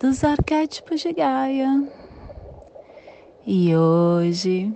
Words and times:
dos 0.00 0.24
arquétipos 0.24 1.02
de 1.02 1.12
Gaia. 1.12 1.86
E 3.46 3.76
hoje, 3.76 4.74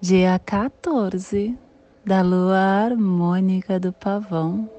dia 0.00 0.38
14 0.38 1.54
da 2.02 2.22
lua 2.22 2.56
harmônica 2.56 3.78
do 3.78 3.92
pavão, 3.92 4.70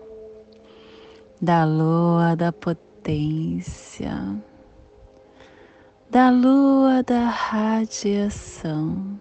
da 1.39 1.65
lua 1.65 2.35
da 2.35 2.51
potência, 2.51 4.11
da 6.09 6.31
lua 6.31 7.03
da 7.03 7.27
radiação, 7.27 9.19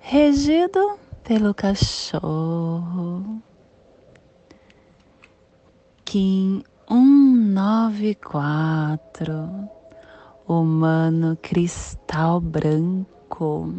regido 0.00 0.98
pelo 1.22 1.54
cachorro. 1.54 3.40
Kim 6.04 6.64
194, 6.88 9.68
humano 10.46 11.36
cristal 11.42 12.40
branco, 12.40 13.74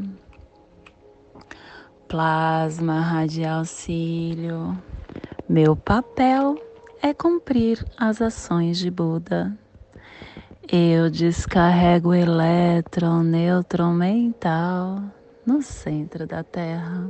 plasma 2.06 3.00
radial 3.00 3.64
cílio. 3.64 4.78
Meu 5.48 5.74
papel 5.74 6.62
é 7.02 7.14
cumprir 7.14 7.82
as 7.98 8.22
ações 8.22 8.78
de 8.78 8.92
Buda. 8.92 9.58
Eu 10.70 11.10
descarrego 11.10 12.14
elétron, 12.14 13.24
nêutron 13.24 13.94
mental 13.94 15.02
no 15.46 15.62
centro 15.62 16.28
da 16.28 16.44
Terra. 16.44 17.10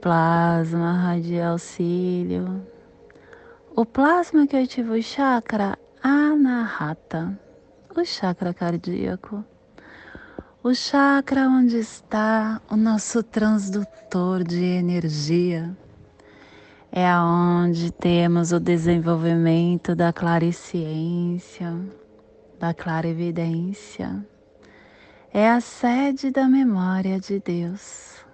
Plasma 0.00 0.94
radial 0.94 1.58
cílio 1.58 2.74
o 3.76 3.84
plasma 3.84 4.46
que 4.46 4.56
ativa 4.56 4.94
o 4.94 5.02
chakra 5.02 5.78
anahata, 6.02 7.38
o 7.94 8.02
chakra 8.06 8.54
cardíaco. 8.54 9.44
O 10.62 10.74
chakra 10.74 11.46
onde 11.46 11.76
está 11.76 12.58
o 12.70 12.76
nosso 12.76 13.22
transdutor 13.22 14.42
de 14.42 14.64
energia. 14.64 15.76
É 16.90 17.06
aonde 17.06 17.92
temos 17.92 18.50
o 18.50 18.58
desenvolvimento 18.58 19.94
da 19.94 20.10
clariciência, 20.10 21.78
da 22.58 22.72
clarividência. 22.72 24.26
É 25.30 25.50
a 25.50 25.60
sede 25.60 26.30
da 26.30 26.48
memória 26.48 27.20
de 27.20 27.38
Deus. 27.40 28.24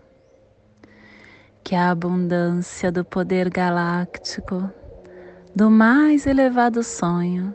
Que 1.64 1.74
a 1.74 1.90
abundância 1.90 2.92
do 2.92 3.04
poder 3.04 3.50
galáctico 3.50 4.70
do 5.54 5.70
mais 5.70 6.26
elevado 6.26 6.82
sonho, 6.82 7.54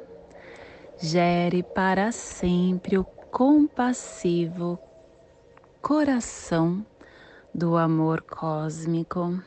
gere 1.00 1.64
para 1.64 2.12
sempre 2.12 2.98
o 2.98 3.04
compassivo 3.04 4.80
coração 5.82 6.86
do 7.54 7.76
amor 7.76 8.22
cósmico. 8.22 9.42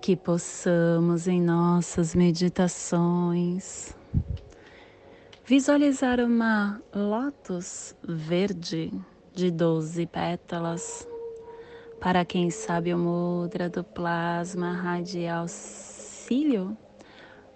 Que 0.00 0.16
possamos 0.16 1.26
em 1.26 1.42
nossas 1.42 2.14
meditações 2.14 3.94
visualizar 5.44 6.20
uma 6.20 6.80
lótus 6.94 7.94
verde 8.02 8.92
de 9.34 9.50
doze 9.50 10.06
pétalas 10.06 11.06
para 12.00 12.24
quem 12.24 12.50
sabe 12.50 12.94
o 12.94 12.98
mudra 12.98 13.68
do 13.68 13.82
plasma 13.82 14.72
radial 14.72 15.46
cílio, 15.48 16.76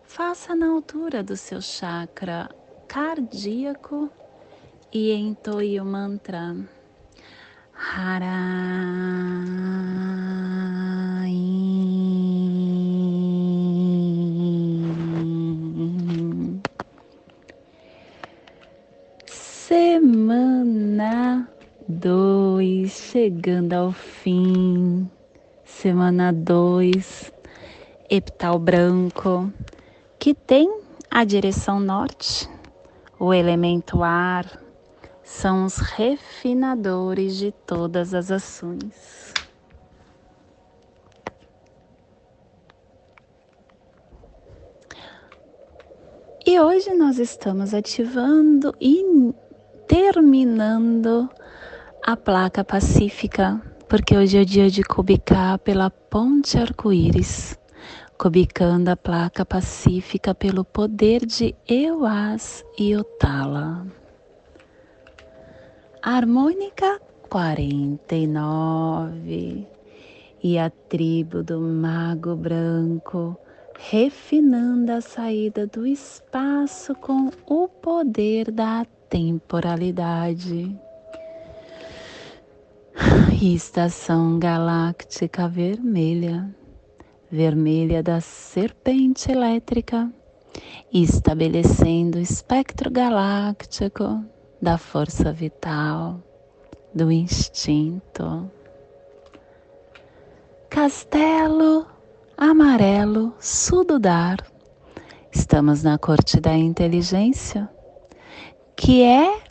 faça 0.02 0.54
na 0.54 0.66
altura 0.68 1.22
do 1.22 1.36
seu 1.36 1.60
chakra 1.60 2.50
cardíaco 2.88 4.10
e 4.92 5.12
entoie 5.12 5.80
o 5.80 5.84
mantra 5.84 6.56
Harai. 7.74 8.42
Semana 19.26 20.81
dois, 22.62 22.92
chegando 22.92 23.72
ao 23.72 23.90
fim. 23.90 25.10
Semana 25.64 26.32
dois, 26.32 27.32
epital 28.08 28.56
branco, 28.58 29.52
que 30.18 30.32
tem 30.32 30.72
a 31.10 31.24
direção 31.24 31.80
norte, 31.80 32.48
o 33.18 33.34
elemento 33.34 34.02
ar, 34.02 34.46
são 35.24 35.64
os 35.64 35.78
refinadores 35.78 37.36
de 37.36 37.50
todas 37.66 38.14
as 38.14 38.30
ações. 38.30 39.34
E 46.46 46.60
hoje 46.60 46.94
nós 46.94 47.18
estamos 47.18 47.74
ativando 47.74 48.74
e 48.80 49.32
terminando 49.88 51.28
a 52.04 52.16
placa 52.16 52.64
pacífica, 52.64 53.62
porque 53.88 54.16
hoje 54.16 54.36
é 54.36 54.42
o 54.42 54.44
dia 54.44 54.68
de 54.68 54.82
cubicar 54.82 55.56
pela 55.60 55.88
ponte 55.88 56.58
arco-íris, 56.58 57.56
cubicando 58.18 58.90
a 58.90 58.96
placa 58.96 59.46
pacífica 59.46 60.34
pelo 60.34 60.64
poder 60.64 61.24
de 61.24 61.54
Euas 61.68 62.64
e 62.76 62.96
Otala. 62.96 63.86
Harmônica 66.02 67.00
49 67.30 69.64
e 70.42 70.58
a 70.58 70.70
tribo 70.70 71.44
do 71.44 71.60
Mago 71.60 72.34
Branco 72.34 73.36
refinando 73.78 74.90
a 74.90 75.00
saída 75.00 75.68
do 75.68 75.86
espaço 75.86 76.96
com 76.96 77.30
o 77.46 77.68
poder 77.68 78.50
da 78.50 78.84
temporalidade 79.08 80.76
estação 83.40 84.38
galáctica 84.38 85.48
vermelha, 85.48 86.54
vermelha 87.30 88.02
da 88.02 88.20
serpente 88.20 89.30
elétrica, 89.30 90.12
estabelecendo 90.92 92.18
o 92.18 92.20
espectro 92.20 92.90
galáctico 92.90 94.24
da 94.60 94.78
força 94.78 95.32
vital, 95.32 96.20
do 96.94 97.10
instinto. 97.10 98.50
Castelo 100.68 101.86
amarelo 102.36 103.34
sududar. 103.40 104.38
Estamos 105.30 105.82
na 105.82 105.98
corte 105.98 106.38
da 106.38 106.54
inteligência, 106.54 107.68
que 108.76 109.02
é 109.02 109.42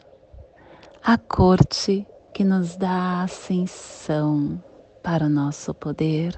a 1.04 1.18
corte 1.18 2.06
que 2.34 2.44
nos 2.44 2.76
dá 2.76 3.24
ascensão 3.24 4.62
para 5.04 5.26
o 5.26 5.30
nosso 5.30 5.74
poder. 5.74 6.38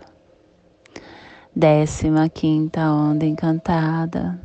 Décima 1.56 2.30
quinta 2.30 2.92
onda 2.92 3.26
encantada, 3.26 4.42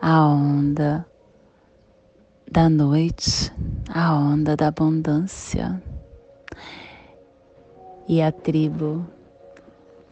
a 0.00 0.26
onda 0.26 1.04
da 2.50 2.68
noite, 2.68 3.52
a 3.92 4.14
onda 4.14 4.54
da 4.54 4.68
abundância. 4.68 5.82
E 8.06 8.22
a 8.22 8.30
tribo 8.30 9.04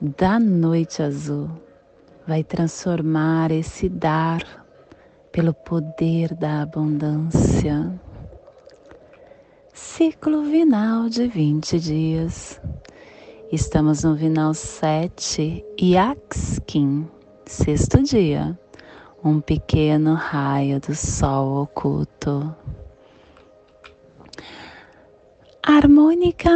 da 0.01 0.41
noite 0.41 1.03
azul 1.03 1.49
vai 2.27 2.43
transformar 2.43 3.53
esse 3.53 3.89
dar 3.89 4.43
pelo 5.31 5.55
poder 5.55 6.35
da 6.35 6.63
abundância 6.63 7.93
ciclo 9.73 10.43
vinal 10.43 11.09
de 11.09 11.27
20 11.27 11.81
dias. 11.81 12.61
Estamos 13.51 14.05
no 14.05 14.15
vinal 14.15 14.53
7 14.53 15.65
e 15.79 15.97
Axkin, 15.97 17.09
sexto 17.47 18.03
dia, 18.03 18.59
um 19.25 19.41
pequeno 19.41 20.15
raio 20.15 20.79
do 20.79 20.95
sol 20.95 21.63
oculto. 21.63 22.55
Harmônica 25.63 26.51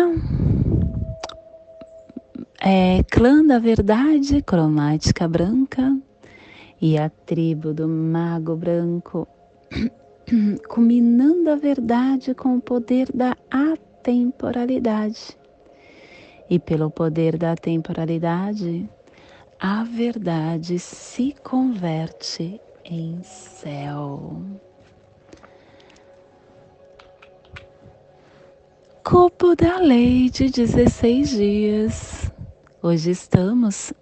é 2.60 3.02
clã 3.04 3.44
da 3.44 3.58
verdade 3.58 4.42
cromática 4.42 5.26
branca 5.26 5.96
e 6.80 6.98
a 6.98 7.08
tribo 7.08 7.72
do 7.72 7.88
mago 7.88 8.56
branco, 8.56 9.26
culminando 10.68 11.50
a 11.50 11.56
verdade 11.56 12.34
com 12.34 12.56
o 12.56 12.60
poder 12.60 13.08
da 13.12 13.36
atemporalidade. 13.50 15.38
E 16.50 16.58
pelo 16.58 16.90
poder 16.90 17.36
da 17.36 17.54
temporalidade, 17.56 18.88
a 19.58 19.84
verdade 19.84 20.78
se 20.78 21.34
converte 21.42 22.60
em 22.84 23.22
céu. 23.22 24.42
Cupo 29.04 29.54
da 29.54 29.78
lei 29.78 30.28
de 30.28 30.50
16 30.50 31.30
dias. 31.30 32.32
Hoje 32.82 33.12
estamos 33.12 33.92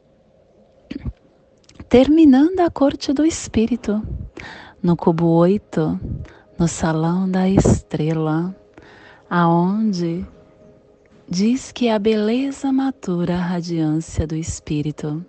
terminando 1.89 2.61
a 2.61 2.71
corte 2.71 3.13
do 3.13 3.25
espírito, 3.25 4.03
no 4.85 4.99
cubo 4.99 5.29
8, 5.29 5.99
no 6.59 6.69
salão 6.69 7.27
da 7.27 7.49
estrela, 7.49 8.55
aonde 9.31 10.27
diz 11.27 11.73
que 11.73 11.89
a 11.89 11.99
beleza 11.99 12.71
matura 12.71 13.37
a 13.37 13.41
radiância 13.41 14.27
do 14.27 14.37
espírito. 14.37 15.25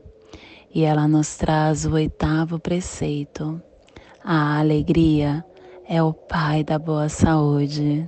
E 0.74 0.84
ela 0.84 1.07
nos 1.07 1.38
traz 1.38 1.86
o 1.86 1.94
oitavo 1.94 2.60
preceito. 2.60 3.62
A 4.22 4.60
alegria 4.60 5.46
é 5.88 6.04
o 6.04 6.12
pai 6.12 6.62
da 6.62 6.78
boa 6.78 7.07
saúde. 7.07 8.06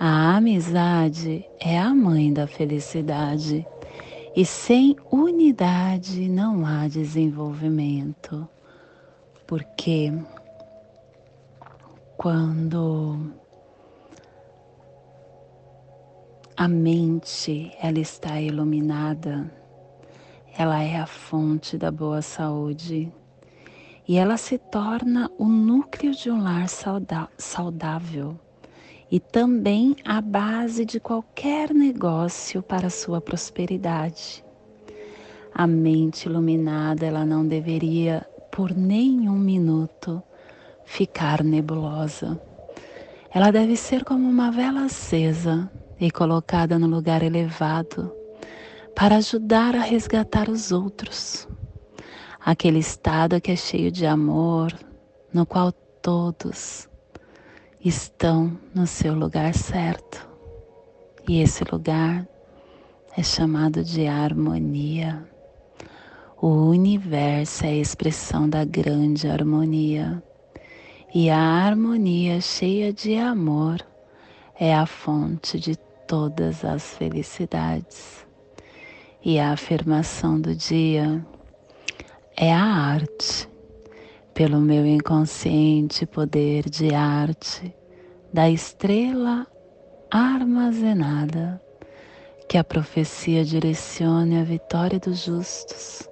A 0.00 0.34
amizade 0.34 1.44
é 1.60 1.78
a 1.78 1.94
mãe 1.94 2.32
da 2.32 2.46
felicidade 2.46 3.66
e 4.34 4.46
sem 4.46 4.96
unidade 5.12 6.26
não 6.26 6.64
há 6.64 6.88
desenvolvimento. 6.88 8.48
Porque 9.46 10.10
quando 12.24 13.34
a 16.56 16.66
mente 16.66 17.70
ela 17.78 17.98
está 17.98 18.40
iluminada, 18.40 19.52
ela 20.56 20.82
é 20.82 20.96
a 20.96 21.04
fonte 21.04 21.76
da 21.76 21.90
boa 21.90 22.22
saúde 22.22 23.12
e 24.08 24.16
ela 24.16 24.38
se 24.38 24.56
torna 24.56 25.30
o 25.38 25.44
núcleo 25.44 26.14
de 26.14 26.30
um 26.30 26.42
lar 26.42 26.66
saudável 27.36 28.40
e 29.10 29.20
também 29.20 29.94
a 30.02 30.22
base 30.22 30.86
de 30.86 30.98
qualquer 30.98 31.74
negócio 31.74 32.62
para 32.62 32.88
sua 32.88 33.20
prosperidade. 33.20 34.42
A 35.54 35.66
mente 35.66 36.24
iluminada, 36.24 37.04
ela 37.04 37.26
não 37.26 37.46
deveria 37.46 38.26
por 38.50 38.74
nenhum 38.74 39.36
minuto 39.36 40.22
ficar 40.84 41.42
nebulosa. 41.42 42.40
Ela 43.32 43.50
deve 43.50 43.76
ser 43.76 44.04
como 44.04 44.28
uma 44.28 44.50
vela 44.50 44.84
acesa 44.84 45.70
e 46.00 46.10
colocada 46.10 46.78
no 46.78 46.86
lugar 46.86 47.22
elevado 47.22 48.12
para 48.94 49.16
ajudar 49.16 49.74
a 49.74 49.80
resgatar 49.80 50.48
os 50.48 50.70
outros. 50.70 51.48
Aquele 52.44 52.78
estado 52.78 53.40
que 53.40 53.50
é 53.50 53.56
cheio 53.56 53.90
de 53.90 54.06
amor, 54.06 54.72
no 55.32 55.44
qual 55.44 55.72
todos 56.00 56.88
estão 57.84 58.56
no 58.74 58.86
seu 58.86 59.14
lugar 59.14 59.54
certo. 59.54 60.28
E 61.28 61.40
esse 61.40 61.64
lugar 61.64 62.28
é 63.16 63.22
chamado 63.22 63.82
de 63.82 64.06
harmonia. 64.06 65.26
O 66.40 66.68
universo 66.68 67.64
é 67.64 67.68
a 67.68 67.76
expressão 67.76 68.48
da 68.48 68.64
grande 68.64 69.26
harmonia. 69.28 70.22
E 71.16 71.30
a 71.30 71.38
harmonia 71.38 72.40
cheia 72.40 72.92
de 72.92 73.14
amor 73.14 73.78
é 74.58 74.74
a 74.74 74.84
fonte 74.84 75.60
de 75.60 75.76
todas 76.08 76.64
as 76.64 76.96
felicidades. 76.96 78.26
E 79.24 79.38
a 79.38 79.52
afirmação 79.52 80.40
do 80.40 80.56
dia 80.56 81.24
é 82.36 82.52
a 82.52 82.64
arte 82.64 83.48
pelo 84.34 84.60
meu 84.60 84.84
inconsciente 84.84 86.04
poder 86.04 86.68
de 86.68 86.92
arte 86.92 87.72
da 88.32 88.50
estrela 88.50 89.46
armazenada, 90.10 91.62
que 92.48 92.58
a 92.58 92.64
profecia 92.64 93.44
direcione 93.44 94.40
a 94.40 94.42
vitória 94.42 94.98
dos 94.98 95.22
justos, 95.22 96.08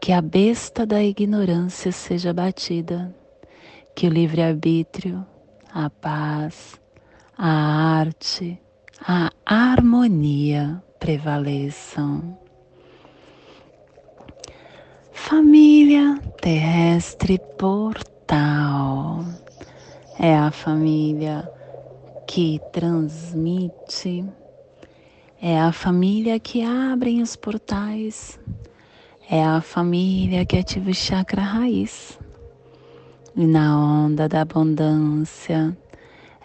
que 0.00 0.12
a 0.12 0.22
besta 0.22 0.86
da 0.86 1.04
ignorância 1.04 1.92
seja 1.92 2.32
batida, 2.32 3.14
que 3.94 4.06
o 4.06 4.10
livre-arbítrio, 4.10 5.24
a 5.72 5.88
paz, 5.88 6.80
a 7.36 7.48
arte, 7.98 8.60
a 9.06 9.30
harmonia 9.46 10.82
prevaleçam. 10.98 12.38
Família 15.12 16.18
terrestre 16.40 17.38
portal 17.58 19.24
é 20.18 20.36
a 20.36 20.50
família 20.50 21.50
que 22.26 22.60
transmite, 22.72 24.24
é 25.40 25.58
a 25.58 25.72
família 25.72 26.38
que 26.40 26.62
abre 26.62 27.22
os 27.22 27.36
portais, 27.36 28.38
é 29.30 29.42
a 29.42 29.60
família 29.60 30.44
que 30.44 30.58
ativa 30.58 30.90
o 30.90 30.94
chakra 30.94 31.42
raiz. 31.42 32.18
E 33.36 33.46
na 33.46 33.76
onda 33.78 34.28
da 34.28 34.42
abundância, 34.42 35.76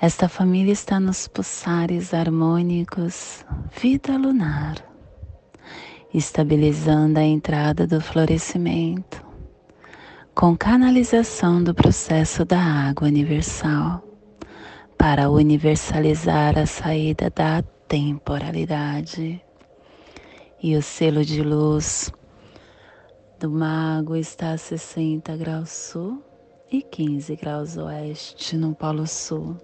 esta 0.02 0.28
família 0.28 0.74
está 0.74 1.00
nos 1.00 1.28
pulsares 1.28 2.14
harmônicos, 2.14 3.46
vida 3.80 4.18
lunar 4.18 4.90
estabilizando 6.14 7.20
a 7.20 7.24
entrada 7.24 7.86
do 7.86 8.02
florescimento, 8.02 9.24
com 10.34 10.58
canalização 10.58 11.64
do 11.64 11.74
processo 11.74 12.44
da 12.44 12.60
água 12.60 13.08
universal, 13.08 14.04
para 14.98 15.30
universalizar 15.30 16.58
a 16.58 16.66
saída 16.66 17.30
da 17.30 17.62
temporalidade. 17.88 19.42
E 20.62 20.76
o 20.76 20.82
selo 20.82 21.24
de 21.24 21.42
luz 21.42 22.12
do 23.40 23.50
mago 23.50 24.16
está 24.16 24.52
a 24.52 24.58
60 24.58 25.38
graus 25.38 25.70
sul 25.70 26.29
e 26.72 26.82
15 26.84 27.36
graus 27.36 27.78
oeste 27.78 28.56
no 28.56 28.76
Polo 28.76 29.08
Sul, 29.08 29.58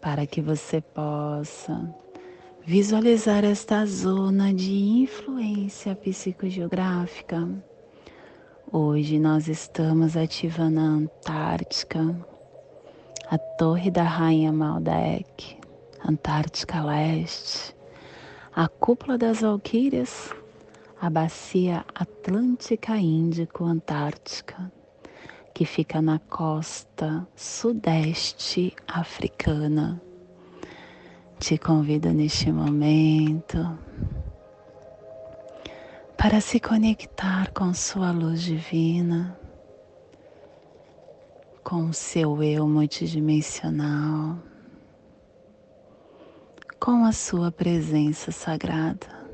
para 0.00 0.26
que 0.26 0.40
você 0.40 0.80
possa 0.80 1.92
visualizar 2.64 3.44
esta 3.44 3.84
zona 3.84 4.54
de 4.54 4.72
influência 4.72 5.96
psicogeográfica. 5.96 7.48
Hoje 8.70 9.18
nós 9.18 9.48
estamos 9.48 10.16
ativando 10.16 10.78
a 10.78 10.84
Antártica, 10.84 12.16
a 13.28 13.36
Torre 13.36 13.90
da 13.90 14.04
Rainha 14.04 14.52
Maldek, 14.52 15.58
Antártica 16.04 16.82
Leste, 16.84 17.74
a 18.54 18.68
Cúpula 18.68 19.18
das 19.18 19.40
Valquírias, 19.40 20.32
a 21.00 21.10
Bacia 21.10 21.84
Atlântica 21.94 22.96
Índico-Antártica, 22.96 24.70
que 25.54 25.64
fica 25.64 26.00
na 26.00 26.18
costa 26.18 27.26
sudeste 27.36 28.74
africana 28.86 30.00
te 31.42 31.58
convido 31.58 32.12
neste 32.12 32.52
momento 32.52 33.58
para 36.16 36.40
se 36.40 36.60
conectar 36.60 37.50
com 37.50 37.74
sua 37.74 38.12
luz 38.12 38.42
divina, 38.42 39.36
com 41.64 41.92
seu 41.92 42.40
eu 42.44 42.68
multidimensional, 42.68 44.38
com 46.78 47.04
a 47.04 47.10
sua 47.10 47.50
presença 47.50 48.30
sagrada 48.30 49.26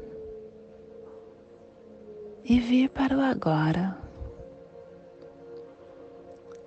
e 2.42 2.58
vir 2.58 2.88
para 2.88 3.18
o 3.18 3.20
agora. 3.20 4.07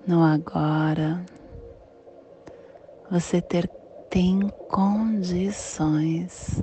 No 0.08 0.24
agora, 0.24 1.26
você 3.10 3.42
ter 3.42 3.70
tem 4.10 4.50
condições 4.68 6.62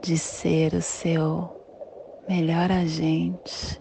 de 0.00 0.16
ser 0.16 0.74
o 0.74 0.82
seu 0.82 1.50
melhor 2.28 2.70
agente, 2.70 3.80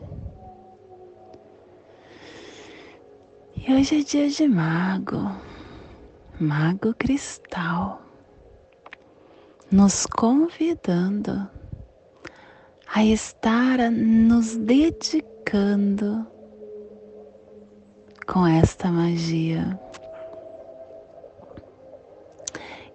E 3.68 3.74
hoje 3.74 4.00
é 4.00 4.04
dia 4.04 4.30
de 4.30 4.48
mago, 4.48 5.36
mago 6.40 6.94
cristal, 6.94 8.00
nos 9.72 10.06
convidando 10.06 11.50
a 12.94 13.04
estar 13.04 13.90
nos 13.90 14.56
dedicando 14.56 16.28
com 18.26 18.46
esta 18.46 18.92
magia. 18.92 19.80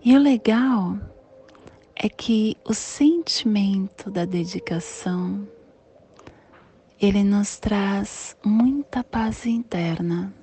E 0.04 0.16
o 0.16 0.18
legal 0.18 0.98
é 1.94 2.08
que 2.08 2.56
o 2.64 2.72
sentimento 2.72 4.10
da 4.10 4.24
dedicação 4.24 5.46
ele 7.00 7.22
nos 7.22 7.58
traz 7.58 8.36
muita 8.44 9.02
paz 9.04 9.46
interna. 9.46 10.34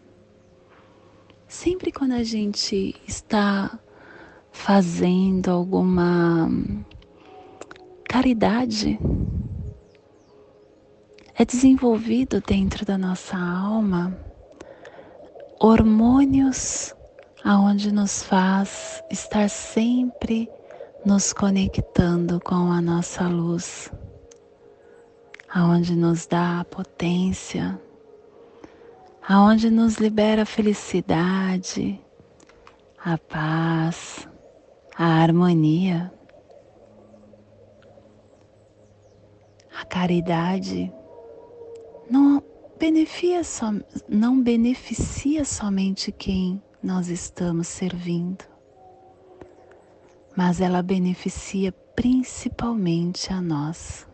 Sempre 1.48 1.92
quando 1.92 2.14
a 2.14 2.24
gente 2.24 2.96
está 3.08 3.80
fazendo 4.52 5.50
alguma 5.50 6.50
caridade, 8.08 9.00
é 11.36 11.46
desenvolvido 11.46 12.42
dentro 12.42 12.84
da 12.86 12.98
nossa 12.98 13.38
alma 13.38 14.27
hormônios 15.60 16.96
aonde 17.44 17.92
nos 17.92 18.24
faz 18.24 19.04
estar 19.10 19.50
sempre 19.50 20.50
nos 21.06 21.34
conectando 21.34 22.40
com 22.42 22.72
a 22.72 22.82
nossa 22.82 23.28
luz, 23.28 23.92
aonde 25.50 25.96
nos 25.96 26.26
dá 26.26 26.66
potência 26.70 27.80
aonde 29.28 29.70
nos 29.70 29.98
libera 29.98 30.44
a 30.44 30.46
felicidade, 30.46 32.00
a 33.04 33.18
paz, 33.18 34.26
a 34.98 35.06
harmonia. 35.06 36.12
A 39.78 39.86
caridade 39.86 40.92
não 42.10 42.42
beneficia, 42.78 43.42
não 44.08 44.42
beneficia 44.42 45.44
somente 45.44 46.12
quem 46.12 46.62
nós 46.82 47.10
estamos 47.10 47.68
servindo, 47.68 48.46
mas 50.36 50.62
ela 50.62 50.84
beneficia 50.84 51.72
principalmente 51.96 53.34
a 53.34 53.42
nós. 53.42 54.08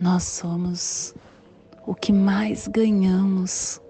Nós 0.00 0.22
somos 0.22 1.14
o 1.86 1.94
que 1.94 2.12
mais 2.12 2.68
ganhamos 2.68 3.80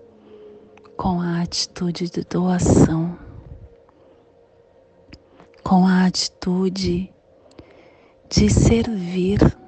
com 0.97 1.21
a 1.21 1.43
atitude 1.43 2.09
de 2.09 2.23
doação, 2.25 3.19
com 5.63 5.87
a 5.87 6.07
atitude 6.07 7.13
de 8.29 8.51
servir. 8.51 9.60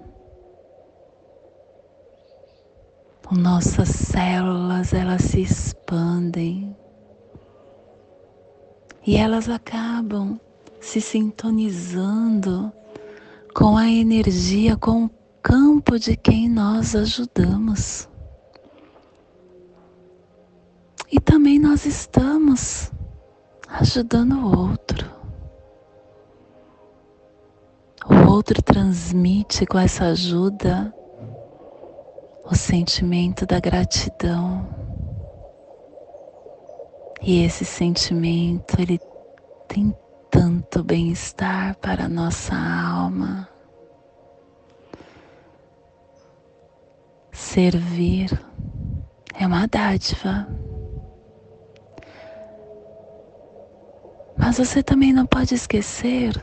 Nossas 3.35 3.89
células 3.89 4.93
elas 4.93 5.23
se 5.23 5.41
expandem 5.41 6.77
e 9.07 9.17
elas 9.17 9.49
acabam 9.49 10.39
se 10.79 11.01
sintonizando 11.01 12.71
com 13.55 13.79
a 13.79 13.89
energia, 13.89 14.77
com 14.77 15.07
o 15.07 15.11
campo 15.43 15.99
de 15.99 16.15
quem 16.15 16.47
nós 16.47 16.95
ajudamos. 16.95 18.07
E 21.11 21.19
também 21.19 21.59
nós 21.59 21.87
estamos 21.87 22.93
ajudando 23.67 24.35
o 24.35 24.59
outro. 24.59 25.11
O 28.07 28.31
outro 28.31 28.63
transmite 28.63 29.65
com 29.65 29.79
essa 29.79 30.05
ajuda 30.09 30.95
o 32.53 32.55
sentimento 32.55 33.47
da 33.47 33.59
gratidão. 33.59 34.69
E 37.23 37.43
esse 37.43 37.65
sentimento, 37.65 38.79
ele 38.79 39.01
tem 39.67 39.97
tanto 40.31 40.85
bem-estar 40.85 41.75
para 41.79 42.11
nossa 42.11 42.55
alma. 42.55 43.49
Servir 47.33 48.39
é 49.35 49.47
uma 49.47 49.67
dádiva. 49.67 50.47
Mas 54.37 54.59
você 54.59 54.83
também 54.83 55.11
não 55.11 55.25
pode 55.25 55.55
esquecer 55.55 56.35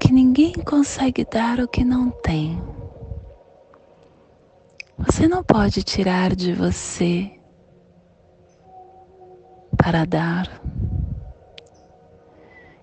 que 0.00 0.12
ninguém 0.12 0.52
consegue 0.52 1.24
dar 1.24 1.60
o 1.60 1.68
que 1.68 1.84
não 1.84 2.10
tem. 2.10 2.69
Você 5.20 5.28
não 5.28 5.44
pode 5.44 5.82
tirar 5.82 6.34
de 6.34 6.54
você 6.54 7.30
para 9.76 10.06
dar. 10.06 10.48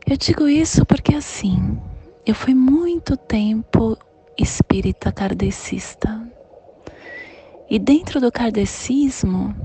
Eu 0.05 0.15
digo 0.15 0.47
isso 0.47 0.85
porque 0.85 1.15
assim, 1.15 1.81
eu 2.27 2.35
fui 2.35 2.53
muito 2.53 3.17
tempo 3.17 3.97
espírita 4.37 5.11
kardecista. 5.11 6.31
E 7.67 7.79
dentro 7.79 8.21
do 8.21 8.31
kardecismo, 8.31 9.55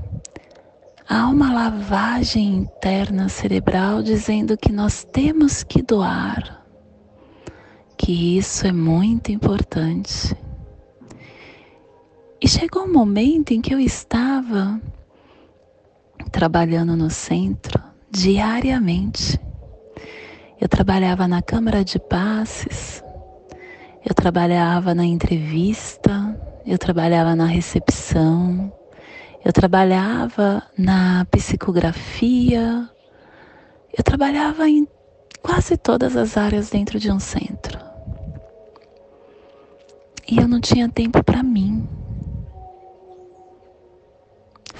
há 1.07 1.27
uma 1.27 1.53
lavagem 1.53 2.55
interna 2.55 3.29
cerebral 3.29 4.01
dizendo 4.01 4.57
que 4.57 4.71
nós 4.71 5.03
temos 5.03 5.61
que 5.61 5.83
doar, 5.83 6.65
que 7.95 8.35
isso 8.35 8.65
é 8.65 8.71
muito 8.71 9.31
importante. 9.31 10.35
E 12.43 12.47
chegou 12.49 12.83
um 12.83 12.91
momento 12.91 13.53
em 13.53 13.61
que 13.61 13.73
eu 13.73 13.79
estava 13.79 14.77
trabalhando 16.29 16.93
no 16.93 17.09
centro 17.09 17.81
diariamente. 18.11 19.39
Eu 20.59 20.67
trabalhava 20.67 21.25
na 21.25 21.41
Câmara 21.41 21.85
de 21.85 21.97
Passes, 21.97 23.01
eu 24.05 24.13
trabalhava 24.13 24.93
na 24.93 25.05
entrevista, 25.05 26.37
eu 26.65 26.77
trabalhava 26.77 27.33
na 27.33 27.45
recepção, 27.45 28.69
eu 29.45 29.53
trabalhava 29.53 30.63
na 30.77 31.25
psicografia, 31.31 32.89
eu 33.97 34.03
trabalhava 34.03 34.67
em 34.67 34.85
quase 35.41 35.77
todas 35.77 36.17
as 36.17 36.35
áreas 36.35 36.69
dentro 36.69 36.99
de 36.99 37.09
um 37.09 37.21
centro. 37.21 37.79
E 40.27 40.39
eu 40.39 40.47
não 40.49 40.59
tinha 40.59 40.89
tempo 40.89 41.23
para 41.23 41.41
mim. 41.41 41.87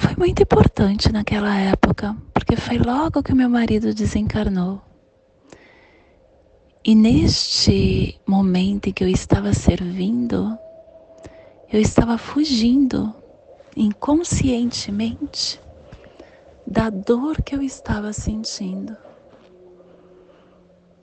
Foi 0.04 0.18
muito 0.18 0.44
importante 0.44 1.10
naquela 1.14 1.58
época, 1.58 2.14
porque 2.34 2.58
foi 2.58 2.78
logo 2.78 3.24
que 3.24 3.32
o 3.32 3.36
meu 3.36 3.50
marido 3.50 3.94
desencarnou. 3.94 4.82
E 6.84 6.94
neste 6.94 8.20
momento 8.28 8.90
em 8.90 8.92
que 8.92 9.02
eu 9.02 9.08
estava 9.08 9.54
servindo, 9.54 10.58
eu 11.72 11.80
estava 11.80 12.18
fugindo 12.18 13.16
inconscientemente 13.78 15.58
da 16.68 16.90
dor 16.90 17.42
que 17.42 17.56
eu 17.56 17.62
estava 17.62 18.12
sentindo. 18.12 18.98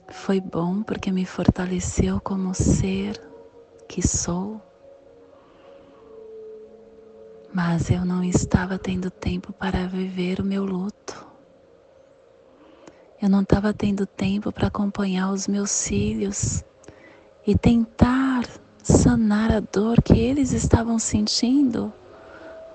Foi 0.09 0.39
bom 0.39 0.83
porque 0.83 1.11
me 1.11 1.25
fortaleceu 1.25 2.21
como 2.21 2.53
ser 2.53 3.19
que 3.87 4.07
sou, 4.07 4.61
mas 7.53 7.89
eu 7.89 8.05
não 8.05 8.23
estava 8.23 8.77
tendo 8.79 9.11
tempo 9.11 9.51
para 9.51 9.87
viver 9.87 10.39
o 10.39 10.43
meu 10.43 10.63
luto. 10.65 11.25
Eu 13.21 13.29
não 13.29 13.41
estava 13.41 13.73
tendo 13.73 14.05
tempo 14.05 14.51
para 14.51 14.67
acompanhar 14.67 15.31
os 15.31 15.47
meus 15.47 15.87
filhos 15.87 16.63
e 17.45 17.55
tentar 17.55 18.45
sanar 18.81 19.51
a 19.51 19.59
dor 19.59 20.01
que 20.01 20.17
eles 20.17 20.51
estavam 20.53 20.97
sentindo 20.97 21.93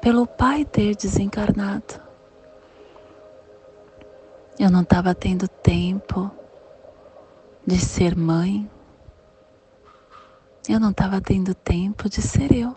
pelo 0.01 0.27
pai 0.27 0.65
ter 0.65 0.95
desencarnado. 0.95 2.01
Eu 4.59 4.71
não 4.71 4.83
estava 4.83 5.15
tendo 5.15 5.49
tempo 5.49 6.31
de 7.67 7.79
ser 7.79 8.17
mãe. 8.17 8.71
Eu 10.69 10.79
não 10.79 10.91
estava 10.91 11.21
tendo 11.21 11.55
tempo 11.55 12.09
de 12.09 12.23
ser 12.23 12.53
eu, 12.53 12.77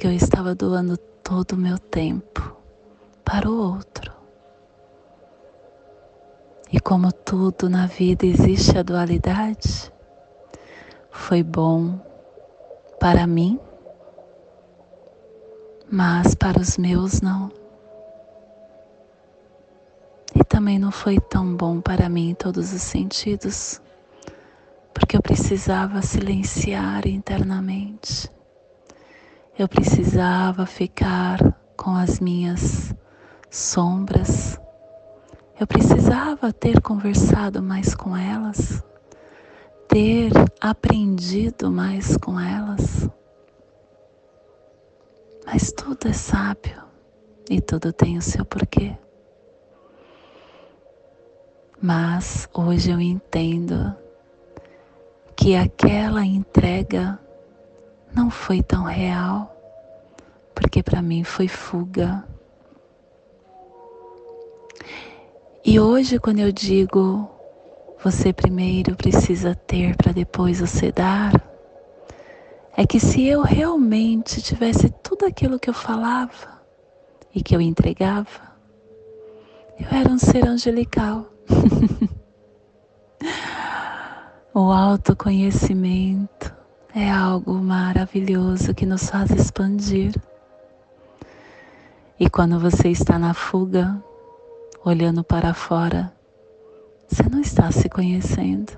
porque 0.00 0.06
eu 0.06 0.16
estava 0.16 0.54
doando 0.54 0.96
todo 0.96 1.52
o 1.52 1.58
meu 1.58 1.78
tempo 1.78 2.56
para 3.22 3.46
o 3.50 3.54
outro. 3.54 4.10
E 6.72 6.80
como 6.80 7.12
tudo 7.12 7.68
na 7.68 7.86
vida 7.86 8.24
existe 8.24 8.78
a 8.78 8.82
dualidade, 8.82 9.92
foi 11.10 11.42
bom 11.42 12.00
para 12.98 13.26
mim 13.26 13.60
mas 15.90 16.34
para 16.34 16.58
os 16.58 16.78
meus 16.78 17.20
não. 17.20 17.52
E 20.34 20.42
também 20.44 20.78
não 20.78 20.90
foi 20.90 21.20
tão 21.20 21.54
bom 21.54 21.78
para 21.78 22.08
mim 22.08 22.30
em 22.30 22.34
todos 22.34 22.72
os 22.72 22.80
sentidos, 22.80 23.82
porque 24.94 25.14
eu 25.14 25.20
precisava 25.20 26.00
silenciar 26.00 27.06
internamente. 27.06 28.39
Eu 29.58 29.68
precisava 29.68 30.64
ficar 30.64 31.38
com 31.76 31.94
as 31.94 32.20
minhas 32.20 32.94
sombras. 33.50 34.58
Eu 35.58 35.66
precisava 35.66 36.52
ter 36.52 36.80
conversado 36.80 37.62
mais 37.62 37.94
com 37.94 38.16
elas, 38.16 38.82
ter 39.88 40.32
aprendido 40.60 41.70
mais 41.70 42.16
com 42.16 42.40
elas. 42.40 43.08
Mas 45.44 45.72
tudo 45.72 46.08
é 46.08 46.12
sábio 46.12 46.82
e 47.50 47.60
tudo 47.60 47.92
tem 47.92 48.16
o 48.16 48.22
seu 48.22 48.44
porquê. 48.44 48.96
Mas 51.82 52.48
hoje 52.54 52.90
eu 52.90 53.00
entendo 53.00 53.94
que 55.34 55.56
aquela 55.56 56.24
entrega 56.24 57.18
não 58.14 58.30
foi 58.30 58.62
tão 58.62 58.84
real, 58.84 59.54
porque 60.54 60.82
para 60.82 61.00
mim 61.02 61.24
foi 61.24 61.48
fuga. 61.48 62.24
E 65.64 65.78
hoje, 65.78 66.18
quando 66.18 66.38
eu 66.40 66.50
digo 66.50 67.28
você 68.02 68.32
primeiro 68.32 68.96
precisa 68.96 69.54
ter 69.54 69.94
para 69.94 70.10
depois 70.10 70.60
você 70.60 70.90
dar, 70.90 71.32
é 72.74 72.86
que 72.86 72.98
se 72.98 73.26
eu 73.26 73.42
realmente 73.42 74.40
tivesse 74.40 74.88
tudo 75.02 75.26
aquilo 75.26 75.58
que 75.60 75.68
eu 75.68 75.74
falava 75.74 76.62
e 77.34 77.42
que 77.42 77.54
eu 77.54 77.60
entregava, 77.60 78.56
eu 79.78 79.86
era 79.90 80.08
um 80.08 80.18
ser 80.18 80.46
angelical. 80.46 81.26
o 84.54 84.72
autoconhecimento 84.72 86.59
é 86.94 87.10
algo 87.10 87.54
maravilhoso 87.54 88.74
que 88.74 88.84
nos 88.84 89.08
faz 89.08 89.30
expandir. 89.30 90.14
E 92.18 92.28
quando 92.28 92.58
você 92.58 92.88
está 92.88 93.18
na 93.18 93.32
fuga, 93.32 94.02
olhando 94.84 95.22
para 95.22 95.54
fora, 95.54 96.12
você 97.08 97.22
não 97.28 97.40
está 97.40 97.70
se 97.70 97.88
conhecendo 97.88 98.72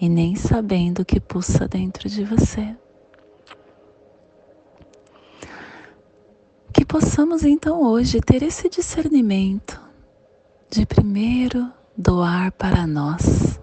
e 0.00 0.08
nem 0.08 0.36
sabendo 0.36 1.00
o 1.00 1.04
que 1.04 1.20
pulsa 1.20 1.66
dentro 1.66 2.08
de 2.08 2.24
você. 2.24 2.76
Que 6.72 6.84
possamos 6.84 7.44
então 7.44 7.82
hoje 7.82 8.20
ter 8.20 8.42
esse 8.42 8.68
discernimento 8.68 9.80
de 10.70 10.84
primeiro 10.84 11.70
doar 11.96 12.52
para 12.52 12.86
nós, 12.86 13.58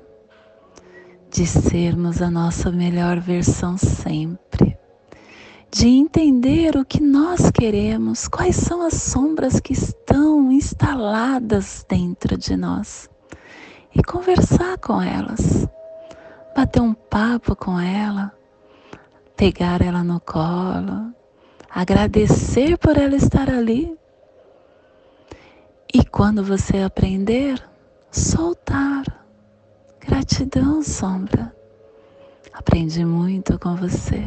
de 1.33 1.47
sermos 1.47 2.21
a 2.21 2.29
nossa 2.29 2.71
melhor 2.71 3.19
versão 3.19 3.75
sempre, 3.75 4.77
de 5.71 5.87
entender 5.87 6.77
o 6.77 6.85
que 6.85 7.01
nós 7.01 7.49
queremos, 7.49 8.27
quais 8.27 8.55
são 8.55 8.85
as 8.85 8.93
sombras 8.93 9.59
que 9.59 9.73
estão 9.73 10.51
instaladas 10.51 11.83
dentro 11.89 12.37
de 12.37 12.55
nós. 12.55 13.09
E 13.95 14.03
conversar 14.03 14.77
com 14.77 15.01
elas, 15.01 15.67
bater 16.55 16.83
um 16.83 16.93
papo 16.93 17.55
com 17.55 17.79
ela, 17.79 18.31
pegar 19.35 19.81
ela 19.81 20.03
no 20.03 20.19
colo, 20.19 21.11
agradecer 21.67 22.77
por 22.77 22.95
ela 22.95 23.15
estar 23.15 23.49
ali. 23.49 23.97
E 25.91 26.05
quando 26.05 26.43
você 26.43 26.77
aprender, 26.77 27.59
soltar. 28.11 29.22
Gratidão, 30.05 30.83
sombra. 30.83 31.55
Aprendi 32.51 33.05
muito 33.05 33.57
com 33.57 33.73
você. 33.73 34.21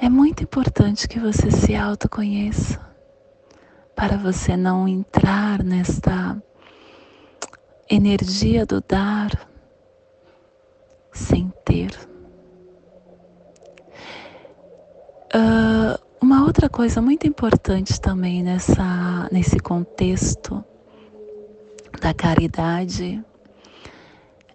É 0.00 0.08
muito 0.08 0.44
importante 0.44 1.08
que 1.08 1.18
você 1.18 1.50
se 1.50 1.74
autoconheça 1.74 2.80
para 3.96 4.16
você 4.16 4.56
não 4.56 4.86
entrar 4.86 5.62
nesta 5.64 6.40
energia 7.90 8.64
do 8.64 8.80
dar 8.80 9.30
sem 11.12 11.52
ter. 11.64 11.90
Uh, 15.34 16.00
uma 16.22 16.44
outra 16.44 16.68
coisa 16.68 17.02
muito 17.02 17.26
importante 17.26 18.00
também 18.00 18.42
nessa, 18.44 19.28
nesse 19.32 19.58
contexto 19.58 20.64
da 22.00 22.14
caridade 22.14 23.22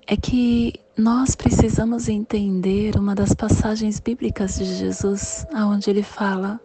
é 0.08 0.17
que 0.17 0.73
nós 0.97 1.36
precisamos 1.36 2.10
entender 2.10 2.97
uma 2.97 3.13
das 3.13 3.34
passagens 3.34 3.99
bíblicas 3.99 4.58
de 4.58 4.65
Jesus, 4.65 5.45
aonde 5.53 5.89
ele 5.89 6.01
fala: 6.01 6.60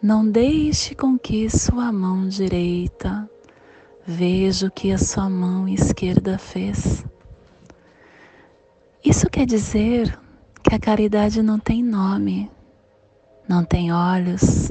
Não 0.00 0.28
deixe 0.28 0.94
com 0.94 1.18
que 1.18 1.50
sua 1.50 1.90
mão 1.90 2.28
direita 2.28 3.28
veja 4.06 4.68
o 4.68 4.70
que 4.70 4.92
a 4.92 4.98
sua 4.98 5.28
mão 5.28 5.68
esquerda 5.68 6.38
fez. 6.38 7.04
Isso 9.04 9.28
quer 9.28 9.46
dizer 9.46 10.16
que 10.62 10.74
a 10.74 10.78
caridade 10.78 11.42
não 11.42 11.58
tem 11.58 11.82
nome, 11.82 12.48
não 13.48 13.64
tem 13.64 13.92
olhos, 13.92 14.70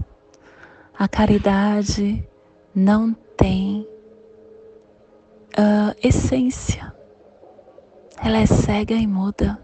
a 0.98 1.08
caridade 1.10 2.26
não 2.74 3.14
tem 3.36 3.86
uh, 5.58 5.96
essência, 6.04 6.94
ela 8.24 8.38
é 8.38 8.46
cega 8.46 8.94
e 8.94 9.08
muda. 9.08 9.60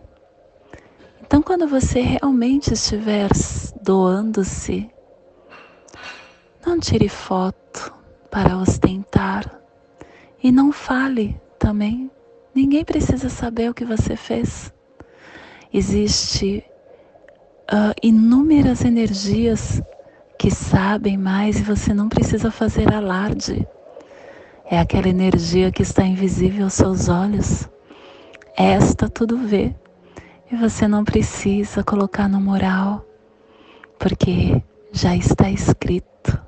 Então, 1.22 1.42
quando 1.42 1.68
você 1.68 2.02
realmente 2.02 2.74
estiver 2.74 3.30
doando-se, 3.82 4.90
não 6.66 6.80
tire 6.80 7.08
foto 7.08 7.94
para 8.30 8.58
ostentar 8.58 9.62
e 10.44 10.52
não 10.52 10.72
fale 10.72 11.40
também. 11.58 12.12
Ninguém 12.54 12.84
precisa 12.84 13.30
saber 13.30 13.70
o 13.70 13.74
que 13.74 13.86
você 13.86 14.16
fez. 14.16 14.74
Existe 15.74 16.66
uh, 17.72 17.96
inúmeras 18.04 18.84
energias 18.84 19.82
que 20.38 20.52
sabem 20.52 21.18
mais 21.18 21.60
e 21.60 21.64
você 21.64 21.94
não 21.94 22.10
precisa 22.10 22.52
fazer 22.52 22.94
alarde. 22.94 23.66
É 24.72 24.80
aquela 24.80 25.10
energia 25.10 25.70
que 25.70 25.82
está 25.82 26.02
invisível 26.02 26.64
aos 26.64 26.76
seus 26.76 27.10
olhos. 27.10 27.70
Esta 28.56 29.10
tudo 29.10 29.38
vê. 29.38 29.76
E 30.50 30.56
você 30.56 30.88
não 30.88 31.04
precisa 31.04 31.84
colocar 31.84 32.30
no 32.30 32.40
moral, 32.40 33.06
porque 34.00 34.64
já 34.94 35.14
está 35.14 35.50
escrito. 35.50 36.40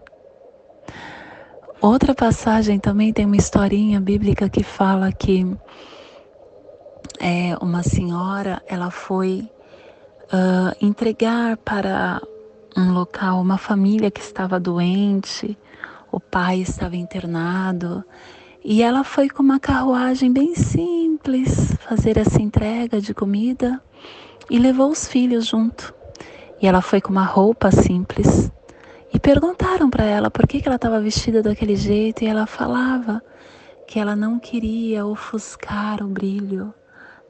Outra 1.82 2.16
passagem 2.16 2.80
também 2.80 3.12
tem 3.12 3.26
uma 3.26 3.36
historinha 3.36 4.00
bíblica 4.00 4.48
que 4.48 4.64
fala 4.64 5.12
que 5.12 5.46
é, 7.20 7.58
uma 7.62 7.84
senhora 7.84 8.64
ela 8.68 8.90
foi 8.90 9.52
uh, 10.32 10.74
entregar 10.80 11.58
para 11.58 12.22
um 12.78 12.94
local 12.94 13.42
uma 13.42 13.58
família 13.58 14.10
que 14.10 14.22
estava 14.22 14.62
doente, 14.62 15.58
o 16.14 16.20
pai 16.20 16.60
estava 16.60 16.96
internado 16.96 18.06
e 18.64 18.84
ela 18.84 19.04
foi 19.04 19.28
com 19.28 19.42
uma 19.42 19.60
carruagem 19.60 20.32
bem 20.32 20.54
simples 20.54 21.76
fazer 21.80 22.20
essa 22.20 22.40
entrega 22.40 23.02
de 23.02 23.16
comida 23.16 23.82
e 24.48 24.60
levou 24.60 24.92
os 24.92 25.08
filhos 25.08 25.48
junto. 25.48 25.92
E 26.62 26.68
ela 26.68 26.84
foi 26.84 27.02
com 27.02 27.12
uma 27.12 27.26
roupa 27.26 27.72
simples. 27.72 28.52
E 29.12 29.20
perguntaram 29.20 29.90
para 29.90 30.06
ela 30.06 30.30
por 30.30 30.48
que, 30.48 30.62
que 30.62 30.68
ela 30.68 30.76
estava 30.76 31.02
vestida 31.02 31.42
daquele 31.42 31.76
jeito 31.76 32.24
e 32.24 32.28
ela 32.28 32.46
falava 32.46 33.20
que 33.88 34.00
ela 34.00 34.16
não 34.16 34.38
queria 34.38 35.04
ofuscar 35.08 36.04
o 36.04 36.08
brilho 36.08 36.72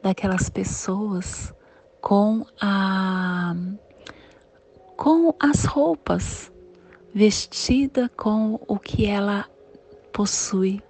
daquelas 0.02 0.50
pessoas 0.50 1.54
com 2.02 2.46
a 2.62 3.56
com 4.98 5.34
as 5.40 5.66
roupas, 5.66 6.52
vestida 7.14 8.10
com 8.18 8.60
o 8.68 8.78
que 8.78 9.06
ela 9.06 9.46
possui, 10.12 10.82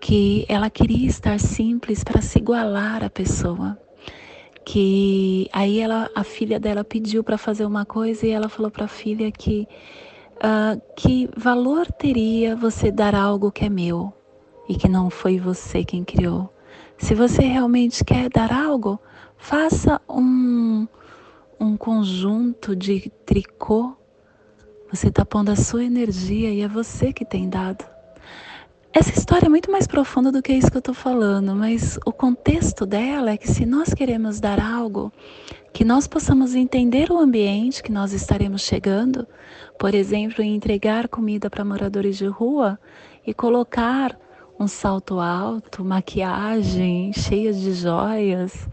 que 0.00 0.44
ela 0.48 0.68
queria 0.68 1.08
estar 1.08 1.38
simples 1.38 2.04
para 2.04 2.20
se 2.20 2.38
igualar 2.38 3.04
à 3.04 3.10
pessoa. 3.10 3.78
Que 4.64 5.48
aí 5.52 5.80
ela, 5.80 6.10
a 6.14 6.22
filha 6.22 6.60
dela 6.60 6.84
pediu 6.84 7.24
para 7.24 7.38
fazer 7.38 7.64
uma 7.64 7.84
coisa 7.84 8.26
e 8.26 8.30
ela 8.30 8.48
falou 8.48 8.70
para 8.70 8.84
a 8.84 8.88
filha 8.88 9.32
que 9.32 9.66
uh, 10.40 10.80
que 10.96 11.28
valor 11.36 11.86
teria 11.92 12.56
você 12.56 12.90
dar 12.90 13.14
algo 13.14 13.52
que 13.52 13.64
é 13.64 13.68
meu 13.68 14.12
e 14.68 14.74
que 14.74 14.88
não 14.88 15.10
foi 15.10 15.38
você 15.38 15.84
quem 15.84 16.04
criou. 16.04 16.52
Se 16.96 17.14
você 17.14 17.42
realmente 17.42 18.04
quer 18.04 18.28
dar 18.28 18.52
algo, 18.52 19.00
faça 19.36 20.00
um, 20.08 20.86
um 21.58 21.76
conjunto 21.76 22.76
de 22.76 23.10
tricô, 23.24 23.96
você 24.92 25.08
está 25.08 25.24
pondo 25.24 25.50
a 25.50 25.56
sua 25.56 25.84
energia 25.84 26.50
e 26.50 26.62
é 26.62 26.68
você 26.68 27.12
que 27.12 27.24
tem 27.24 27.48
dado. 27.48 27.84
Essa 28.92 29.16
história 29.16 29.46
é 29.46 29.48
muito 29.48 29.70
mais 29.70 29.86
profunda 29.86 30.32
do 30.32 30.42
que 30.42 30.52
isso 30.52 30.68
que 30.68 30.76
eu 30.76 30.80
estou 30.80 30.94
falando, 30.94 31.54
mas 31.54 31.96
o 32.04 32.12
contexto 32.12 32.84
dela 32.84 33.30
é 33.30 33.36
que 33.36 33.46
se 33.46 33.64
nós 33.64 33.94
queremos 33.94 34.40
dar 34.40 34.58
algo, 34.58 35.12
que 35.72 35.84
nós 35.84 36.08
possamos 36.08 36.56
entender 36.56 37.12
o 37.12 37.18
ambiente 37.18 37.84
que 37.84 37.92
nós 37.92 38.12
estaremos 38.12 38.62
chegando, 38.62 39.28
por 39.78 39.94
exemplo, 39.94 40.42
entregar 40.42 41.06
comida 41.06 41.48
para 41.48 41.64
moradores 41.64 42.18
de 42.18 42.26
rua 42.26 42.76
e 43.24 43.32
colocar 43.32 44.18
um 44.58 44.66
salto 44.66 45.20
alto, 45.20 45.84
maquiagem 45.84 47.12
cheia 47.12 47.52
de 47.52 47.72
joias, 47.72 48.68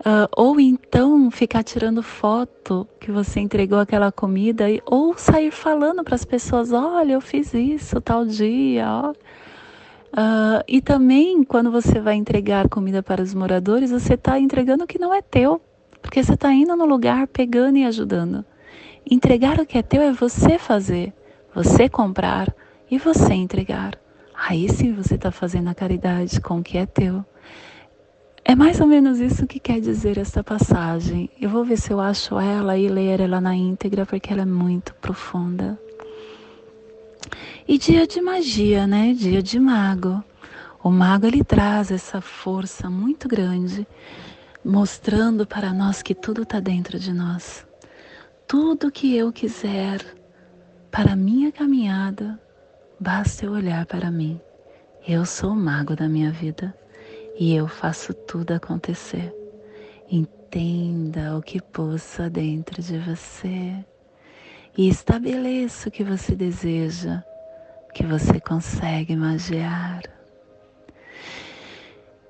Uh, 0.00 0.28
ou 0.36 0.60
então 0.60 1.30
ficar 1.30 1.62
tirando 1.62 2.02
foto 2.02 2.86
que 3.00 3.10
você 3.10 3.40
entregou 3.40 3.78
aquela 3.78 4.12
comida, 4.12 4.66
ou 4.84 5.16
sair 5.16 5.50
falando 5.50 6.04
para 6.04 6.14
as 6.14 6.24
pessoas: 6.24 6.72
olha, 6.72 7.14
eu 7.14 7.20
fiz 7.20 7.54
isso 7.54 8.00
tal 8.00 8.24
dia. 8.26 8.86
Ó. 8.88 9.10
Uh, 9.10 10.62
e 10.68 10.80
também, 10.80 11.42
quando 11.44 11.70
você 11.70 11.98
vai 12.00 12.14
entregar 12.14 12.68
comida 12.68 13.02
para 13.02 13.22
os 13.22 13.34
moradores, 13.34 13.90
você 13.90 14.14
está 14.14 14.38
entregando 14.38 14.84
o 14.84 14.86
que 14.86 14.98
não 14.98 15.12
é 15.12 15.22
teu, 15.22 15.60
porque 16.02 16.22
você 16.22 16.34
está 16.34 16.52
indo 16.52 16.76
no 16.76 16.84
lugar, 16.84 17.26
pegando 17.26 17.78
e 17.78 17.84
ajudando. 17.84 18.44
Entregar 19.08 19.60
o 19.60 19.66
que 19.66 19.78
é 19.78 19.82
teu 19.82 20.02
é 20.02 20.12
você 20.12 20.58
fazer, 20.58 21.12
você 21.54 21.88
comprar 21.88 22.54
e 22.90 22.98
você 22.98 23.34
entregar. 23.34 23.98
Aí 24.34 24.68
sim 24.68 24.92
você 24.92 25.14
está 25.14 25.30
fazendo 25.30 25.68
a 25.68 25.74
caridade 25.74 26.40
com 26.40 26.58
o 26.58 26.62
que 26.62 26.76
é 26.76 26.86
teu. 26.86 27.24
É 28.48 28.54
mais 28.54 28.80
ou 28.80 28.86
menos 28.86 29.18
isso 29.18 29.44
que 29.44 29.58
quer 29.58 29.80
dizer 29.80 30.16
essa 30.18 30.42
passagem. 30.44 31.28
Eu 31.40 31.50
vou 31.50 31.64
ver 31.64 31.76
se 31.76 31.90
eu 31.92 31.98
acho 31.98 32.38
ela 32.38 32.78
e 32.78 32.88
ler 32.88 33.18
ela 33.18 33.40
na 33.40 33.56
íntegra, 33.56 34.06
porque 34.06 34.32
ela 34.32 34.42
é 34.42 34.46
muito 34.46 34.94
profunda. 34.94 35.76
E 37.66 37.76
dia 37.76 38.06
de 38.06 38.20
magia, 38.20 38.86
né? 38.86 39.12
Dia 39.14 39.42
de 39.42 39.58
mago. 39.58 40.22
O 40.80 40.90
mago 40.92 41.26
ele 41.26 41.42
traz 41.42 41.90
essa 41.90 42.20
força 42.20 42.88
muito 42.88 43.26
grande, 43.26 43.84
mostrando 44.64 45.44
para 45.44 45.72
nós 45.72 46.00
que 46.00 46.14
tudo 46.14 46.42
está 46.42 46.60
dentro 46.60 47.00
de 47.00 47.12
nós. 47.12 47.66
Tudo 48.46 48.92
que 48.92 49.16
eu 49.16 49.32
quiser 49.32 50.00
para 50.88 51.14
a 51.14 51.16
minha 51.16 51.50
caminhada, 51.50 52.40
basta 53.00 53.44
eu 53.44 53.50
olhar 53.50 53.84
para 53.86 54.08
mim. 54.08 54.40
Eu 55.04 55.26
sou 55.26 55.50
o 55.50 55.56
mago 55.56 55.96
da 55.96 56.08
minha 56.08 56.30
vida 56.30 56.72
e 57.38 57.54
eu 57.54 57.68
faço 57.68 58.14
tudo 58.14 58.52
acontecer. 58.52 59.32
Entenda 60.10 61.36
o 61.36 61.42
que 61.42 61.60
possa 61.60 62.30
dentro 62.30 62.82
de 62.82 62.98
você 62.98 63.84
e 64.76 64.88
estabeleça 64.88 65.88
o 65.88 65.92
que 65.92 66.04
você 66.04 66.34
deseja, 66.34 67.22
que 67.94 68.04
você 68.04 68.40
consegue 68.40 69.14
magiar. 69.16 70.02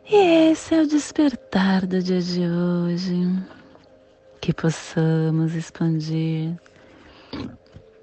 E 0.09 0.51
esse 0.51 0.75
é 0.75 0.83
o 0.83 0.87
despertar 0.87 1.87
do 1.87 2.01
dia 2.01 2.21
de 2.21 2.47
hoje, 2.49 3.45
que 4.41 4.53
possamos 4.55 5.55
expandir 5.55 6.57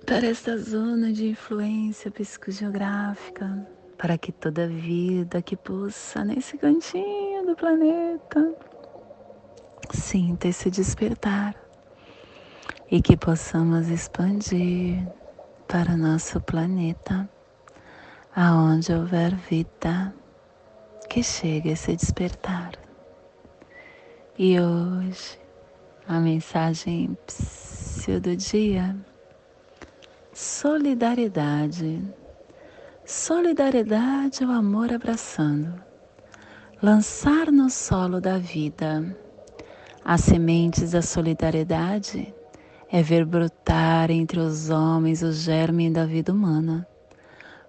para 0.05 0.27
esta 0.27 0.57
zona 0.57 1.13
de 1.13 1.29
influência 1.29 2.11
psicogeográfica 2.11 3.65
para 4.03 4.17
que 4.17 4.33
toda 4.33 4.67
vida 4.67 5.41
que 5.41 5.55
pulsa 5.55 6.25
nesse 6.25 6.57
cantinho 6.57 7.45
do 7.45 7.55
planeta 7.55 8.53
sinta 9.91 10.49
esse 10.49 10.69
despertar 10.69 11.55
e 12.91 13.01
que 13.01 13.15
possamos 13.15 13.87
expandir 13.87 15.07
para 15.69 15.95
nosso 15.95 16.41
planeta, 16.41 17.29
aonde 18.35 18.91
houver 18.91 19.33
vida, 19.35 20.13
que 21.09 21.23
chegue 21.23 21.69
esse 21.69 21.95
despertar. 21.95 22.73
E 24.37 24.59
hoje, 24.59 25.39
a 26.09 26.19
mensagem 26.19 27.17
do 28.21 28.35
dia: 28.35 28.97
solidariedade 30.33 32.03
Solidariedade 33.05 34.43
é 34.43 34.47
o 34.47 34.51
amor 34.51 34.93
abraçando. 34.93 35.73
Lançar 36.81 37.51
no 37.51 37.69
solo 37.69 38.21
da 38.21 38.37
vida 38.37 39.17
as 40.05 40.21
sementes 40.21 40.91
da 40.91 41.01
solidariedade 41.01 42.33
é 42.89 43.03
ver 43.03 43.25
brotar 43.25 44.09
entre 44.09 44.39
os 44.39 44.69
homens 44.69 45.21
o 45.21 45.33
germe 45.33 45.89
da 45.89 46.05
vida 46.05 46.31
humana. 46.31 46.87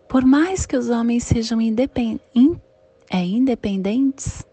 Por 0.09 0.25
mais 0.25 0.67
que 0.67 0.77
os 0.77 0.89
homens 0.89 1.25
sejam 1.25 1.61
independ 1.61 2.21
in 2.33 2.57
é, 3.11 3.25
independentes, 3.25 4.47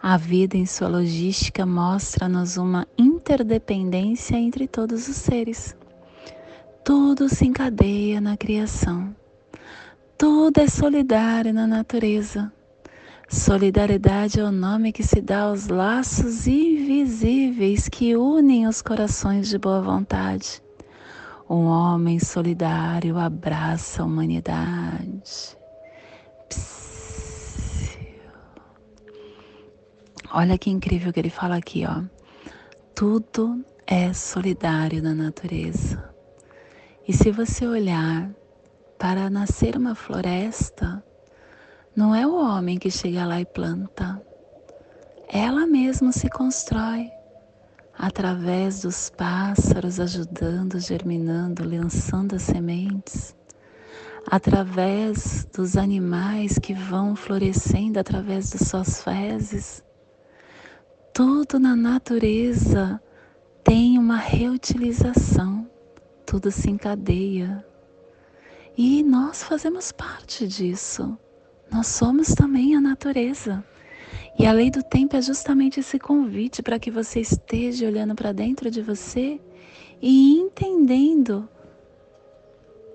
a 0.00 0.16
vida 0.16 0.56
em 0.56 0.66
sua 0.66 0.86
logística 0.86 1.66
mostra-nos 1.66 2.56
uma 2.56 2.86
interdependência 2.96 4.36
entre 4.36 4.68
todos 4.68 5.08
os 5.08 5.16
seres. 5.16 5.76
Tudo 6.84 7.28
se 7.28 7.44
encadeia 7.44 8.20
na 8.20 8.36
criação. 8.36 9.12
Tudo 10.18 10.58
é 10.58 10.66
solidário 10.66 11.54
na 11.54 11.64
natureza. 11.64 12.52
Solidariedade 13.28 14.40
é 14.40 14.42
o 14.42 14.50
nome 14.50 14.90
que 14.90 15.04
se 15.04 15.20
dá 15.20 15.42
aos 15.42 15.68
laços 15.68 16.48
invisíveis 16.48 17.88
que 17.88 18.16
unem 18.16 18.66
os 18.66 18.82
corações 18.82 19.48
de 19.48 19.56
boa 19.56 19.80
vontade. 19.80 20.60
Um 21.48 21.66
homem 21.66 22.18
solidário 22.18 23.16
abraça 23.16 24.02
a 24.02 24.06
humanidade. 24.06 25.56
Olha 30.32 30.58
que 30.58 30.68
incrível 30.68 31.12
que 31.12 31.20
ele 31.20 31.30
fala 31.30 31.56
aqui, 31.56 31.84
ó. 31.86 32.02
Tudo 32.92 33.64
é 33.86 34.12
solidário 34.12 35.00
na 35.00 35.14
natureza. 35.14 36.12
E 37.06 37.12
se 37.12 37.30
você 37.30 37.68
olhar 37.68 38.28
para 38.98 39.30
nascer 39.30 39.76
uma 39.76 39.94
floresta, 39.94 41.02
não 41.94 42.14
é 42.14 42.26
o 42.26 42.34
homem 42.34 42.78
que 42.78 42.90
chega 42.90 43.24
lá 43.24 43.40
e 43.40 43.46
planta. 43.46 44.20
Ela 45.28 45.66
mesma 45.66 46.10
se 46.10 46.28
constrói 46.28 47.10
através 47.96 48.82
dos 48.82 49.10
pássaros 49.10 50.00
ajudando, 50.00 50.80
germinando, 50.80 51.68
lançando 51.68 52.34
as 52.34 52.42
sementes, 52.42 53.36
através 54.30 55.46
dos 55.54 55.76
animais 55.76 56.58
que 56.58 56.74
vão 56.74 57.14
florescendo 57.14 57.98
através 57.98 58.50
das 58.50 58.68
suas 58.68 59.02
fezes. 59.02 59.84
Tudo 61.12 61.58
na 61.58 61.74
natureza 61.74 63.00
tem 63.64 63.98
uma 63.98 64.16
reutilização, 64.16 65.68
tudo 66.24 66.50
se 66.50 66.70
encadeia. 66.70 67.64
E 68.80 69.02
nós 69.02 69.42
fazemos 69.42 69.90
parte 69.90 70.46
disso. 70.46 71.18
Nós 71.68 71.88
somos 71.88 72.28
também 72.28 72.76
a 72.76 72.80
natureza. 72.80 73.64
E 74.38 74.46
a 74.46 74.52
lei 74.52 74.70
do 74.70 74.84
tempo 74.84 75.16
é 75.16 75.20
justamente 75.20 75.80
esse 75.80 75.98
convite 75.98 76.62
para 76.62 76.78
que 76.78 76.88
você 76.88 77.18
esteja 77.18 77.88
olhando 77.88 78.14
para 78.14 78.30
dentro 78.30 78.70
de 78.70 78.80
você 78.80 79.40
e 80.00 80.38
entendendo 80.38 81.48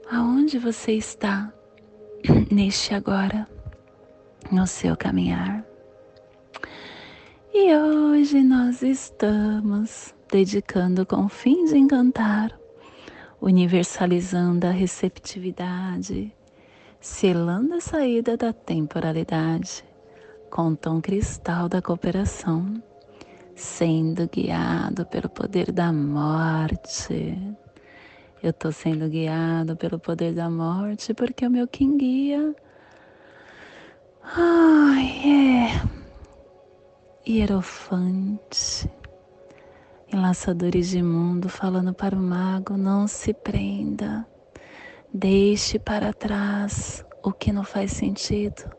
aonde 0.09 0.57
você 0.57 0.93
está 0.93 1.53
neste 2.49 2.93
agora, 2.93 3.45
no 4.49 4.65
seu 4.65 4.95
caminhar. 4.95 5.65
E 7.53 7.75
hoje 7.75 8.41
nós 8.41 8.81
estamos 8.81 10.15
dedicando 10.31 11.05
com 11.05 11.25
o 11.25 11.29
fim 11.29 11.65
de 11.65 11.77
encantar 11.77 12.57
universalizando 13.43 14.65
a 14.65 14.71
receptividade, 14.71 16.33
selando 17.01 17.73
a 17.73 17.81
saída 17.81 18.37
da 18.37 18.53
temporalidade 18.53 19.83
com 20.49 20.69
o 20.69 20.77
tom 20.77 21.01
cristal 21.01 21.67
da 21.67 21.81
cooperação, 21.81 22.81
sendo 23.53 24.29
guiado 24.29 25.05
pelo 25.07 25.27
poder 25.27 25.73
da 25.73 25.91
morte. 25.91 27.37
Eu 28.41 28.51
estou 28.51 28.71
sendo 28.71 29.09
guiado 29.09 29.75
pelo 29.75 29.99
poder 29.99 30.33
da 30.33 30.49
morte 30.49 31.13
porque 31.13 31.45
o 31.45 31.51
meu 31.51 31.67
quem 31.67 31.97
guia. 31.97 32.55
Ai, 34.23 35.21
é. 35.25 37.29
Hierofante 37.29 38.89
Enlaçadores 40.13 40.89
de 40.89 41.01
mundo 41.01 41.49
falando 41.49 41.91
para 41.91 42.15
o 42.15 42.21
mago: 42.21 42.77
não 42.77 43.07
se 43.07 43.33
prenda, 43.33 44.23
deixe 45.11 45.79
para 45.79 46.13
trás 46.13 47.03
o 47.23 47.31
que 47.31 47.51
não 47.51 47.63
faz 47.63 47.93
sentido. 47.93 48.69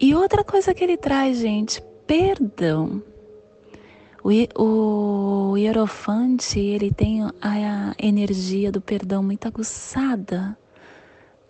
E 0.00 0.14
outra 0.14 0.42
coisa 0.42 0.72
que 0.72 0.82
ele 0.82 0.96
traz, 0.96 1.38
gente, 1.38 1.82
perdão. 2.06 3.02
O, 4.24 5.52
o 5.52 5.56
hierofante, 5.58 6.58
ele 6.58 6.90
tem 6.92 7.24
a 7.42 7.94
energia 7.98 8.72
do 8.72 8.80
perdão 8.80 9.22
muito 9.22 9.46
aguçada. 9.46 10.56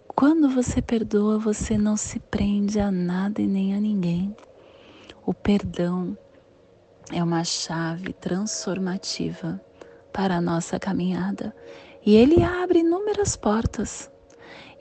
Quando 0.08 0.48
você 0.48 0.82
perdoa, 0.82 1.38
você 1.38 1.78
não 1.78 1.96
se 1.96 2.18
prende 2.18 2.80
a 2.80 2.90
nada 2.90 3.40
e 3.40 3.46
nem 3.46 3.76
a 3.76 3.80
ninguém. 3.80 4.34
O 5.24 5.32
perdão 5.32 6.18
é 7.12 7.22
uma 7.22 7.44
chave 7.44 8.12
transformativa 8.12 9.60
para 10.12 10.36
a 10.36 10.40
nossa 10.40 10.78
caminhada 10.78 11.54
e 12.04 12.16
ele 12.16 12.42
abre 12.42 12.80
inúmeras 12.80 13.36
portas. 13.36 14.10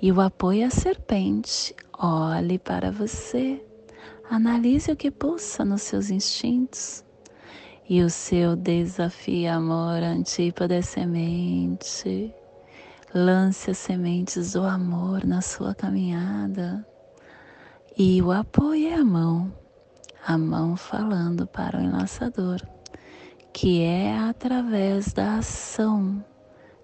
E 0.02 0.12
o 0.12 0.22
apoio 0.22 0.66
à 0.68 0.70
serpente, 0.70 1.76
olhe 1.98 2.60
para 2.60 2.92
você, 2.92 3.64
analise 4.30 4.92
o 4.92 4.96
que 4.96 5.10
pulsa 5.10 5.66
nos 5.66 5.82
seus 5.82 6.10
instintos 6.10 7.04
e 7.90 8.04
o 8.04 8.10
seu 8.10 8.56
desafio 8.56 9.52
amor 9.52 10.04
antípoda 10.04 10.76
é 10.76 10.82
semente. 10.82 12.34
Lance 13.14 13.72
as 13.72 13.78
sementes 13.78 14.52
do 14.52 14.64
amor 14.64 15.26
na 15.26 15.42
sua 15.42 15.74
caminhada. 15.74 16.86
E 17.98 18.22
o 18.22 18.32
apoio 18.32 18.90
é 18.90 18.94
a 18.94 19.06
mão, 19.06 19.52
a 20.28 20.38
mão 20.38 20.76
falando 20.76 21.48
para 21.48 21.80
o 21.80 21.82
enlaçador, 21.82 22.60
que 23.54 23.82
é 23.82 24.18
através 24.18 25.14
da 25.14 25.38
ação 25.38 26.22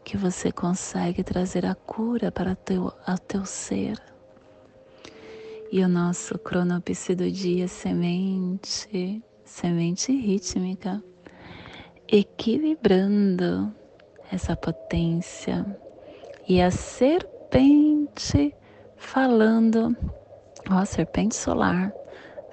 que 0.06 0.16
você 0.16 0.50
consegue 0.50 1.26
trazer 1.26 1.66
a 1.66 1.76
cura 1.76 2.32
para 2.32 2.56
teu, 2.56 2.94
a 3.06 3.18
teu 3.18 3.44
ser. 3.44 4.02
E 5.70 5.84
o 5.84 5.90
nosso 5.90 6.40
cronopse 6.40 7.14
do 7.14 7.30
dia 7.30 7.68
semente 7.68 9.22
semente 9.44 10.14
rítmica, 10.14 11.04
equilibrando 12.08 13.76
essa 14.32 14.56
potência 14.56 15.66
e 16.48 16.62
a 16.62 16.72
serpente 16.72 18.56
falando, 18.96 19.94
ó, 20.72 20.86
serpente 20.86 21.36
solar, 21.36 21.94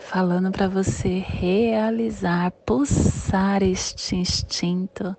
falando 0.01 0.51
para 0.51 0.67
você 0.67 1.19
realizar, 1.19 2.51
pulsar 2.65 3.63
este 3.63 4.17
instinto. 4.17 5.15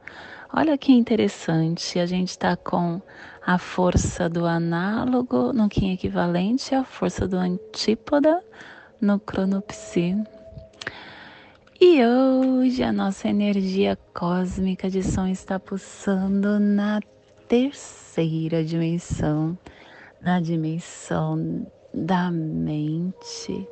Olha 0.54 0.78
que 0.78 0.92
interessante, 0.92 1.98
a 1.98 2.06
gente 2.06 2.30
está 2.30 2.58
com 2.58 3.02
a 3.46 3.58
força 3.58 4.28
do 4.28 4.46
análogo 4.46 5.54
no 5.54 5.70
Kim 5.70 5.94
equivalente, 5.94 6.76
a 6.76 6.84
força 6.84 7.28
do 7.28 7.38
antípoda 7.38 8.44
no 9.00 9.18
cronopsi. 9.20 10.22
E 11.80 12.06
hoje 12.06 12.84
a 12.84 12.92
nossa 12.92 13.30
energia 13.30 13.98
cósmica 14.14 14.90
de 14.90 15.02
som 15.02 15.26
está 15.28 15.58
pulsando 15.58 16.60
na 16.60 17.00
terceira 17.48 18.64
dimensão, 18.64 19.58
na 20.22 20.40
dimensão 20.40 21.66
da 21.94 22.30
mente, 22.30 23.68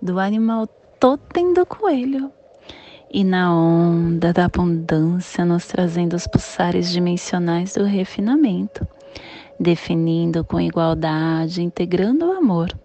do 0.00 0.18
animal 0.18 0.66
totem 0.98 1.52
do 1.52 1.66
coelho. 1.66 2.32
E 3.10 3.24
na 3.24 3.54
onda 3.54 4.32
da 4.32 4.44
abundância, 4.44 5.44
nos 5.44 5.66
trazendo 5.66 6.14
os 6.14 6.26
pulsares 6.26 6.90
dimensionais 6.90 7.74
do 7.74 7.84
refinamento, 7.84 8.86
definindo 9.58 10.44
com 10.44 10.60
igualdade, 10.60 11.62
integrando 11.62 12.26
o 12.26 12.32
amor 12.32 12.76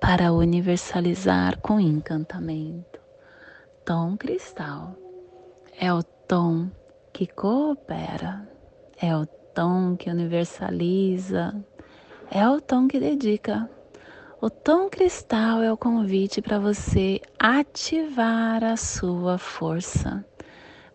para 0.00 0.32
universalizar 0.32 1.58
com 1.60 1.78
encantamento 1.78 2.90
tom 3.90 4.16
cristal. 4.16 4.94
É 5.76 5.92
o 5.92 6.00
tom 6.02 6.70
que 7.12 7.26
coopera, 7.26 8.48
é 8.96 9.16
o 9.16 9.26
tom 9.26 9.96
que 9.96 10.08
universaliza, 10.08 11.52
é 12.30 12.48
o 12.48 12.60
tom 12.60 12.86
que 12.86 13.00
dedica. 13.00 13.68
O 14.42 14.48
tom 14.48 14.88
cristal 14.88 15.62
é 15.62 15.70
o 15.70 15.76
convite 15.76 16.40
para 16.40 16.58
você 16.58 17.20
ativar 17.38 18.64
a 18.64 18.74
sua 18.74 19.36
força, 19.36 20.24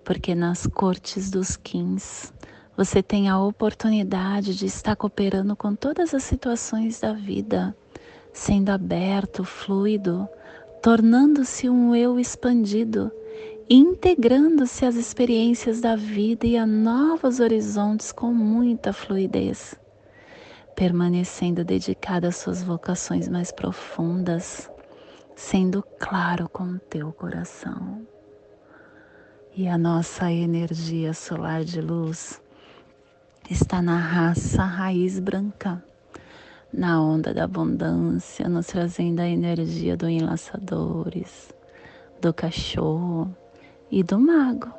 porque 0.03 0.33
nas 0.33 0.65
cortes 0.65 1.29
dos 1.29 1.55
Kings 1.55 2.33
você 2.75 3.03
tem 3.03 3.29
a 3.29 3.39
oportunidade 3.39 4.55
de 4.55 4.65
estar 4.65 4.95
cooperando 4.95 5.55
com 5.55 5.75
todas 5.75 6.15
as 6.15 6.23
situações 6.23 6.99
da 6.99 7.13
vida, 7.13 7.77
sendo 8.33 8.71
aberto, 8.71 9.43
fluido, 9.43 10.27
tornando-se 10.81 11.69
um 11.69 11.95
eu 11.95 12.19
expandido, 12.19 13.11
integrando-se 13.69 14.87
às 14.87 14.95
experiências 14.95 15.79
da 15.79 15.95
vida 15.95 16.47
e 16.47 16.57
a 16.57 16.65
novos 16.65 17.39
horizontes 17.39 18.11
com 18.11 18.33
muita 18.33 18.91
fluidez, 18.91 19.75
permanecendo 20.75 21.63
dedicado 21.63 22.27
às 22.27 22.35
suas 22.35 22.63
vocações 22.63 23.27
mais 23.27 23.51
profundas, 23.51 24.69
sendo 25.35 25.83
claro 25.99 26.49
com 26.49 26.63
o 26.63 26.79
teu 26.79 27.11
coração. 27.13 28.05
E 29.55 29.67
a 29.67 29.77
nossa 29.77 30.31
energia 30.31 31.13
solar 31.13 31.63
de 31.63 31.79
luz 31.79 32.41
está 33.49 33.81
na 33.81 33.97
raça 33.97 34.63
raiz 34.63 35.19
branca 35.19 35.81
na 36.75 37.01
onda 37.01 37.33
da 37.33 37.45
abundância, 37.45 38.49
nos 38.49 38.67
trazendo 38.67 39.21
a 39.21 39.27
energia 39.27 39.95
do 39.95 40.09
enlaçadores, 40.09 41.53
do 42.21 42.33
cachorro 42.33 43.33
e 43.89 44.03
do 44.03 44.19
mago. 44.19 44.71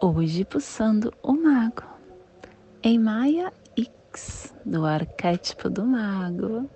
Hoje 0.00 0.44
pulsando 0.44 1.12
o 1.22 1.32
mago. 1.32 1.82
Em 2.82 2.98
Maia 2.98 3.52
X, 4.12 4.52
do 4.64 4.84
arquétipo 4.84 5.70
do 5.70 5.84
mago. 5.84 6.68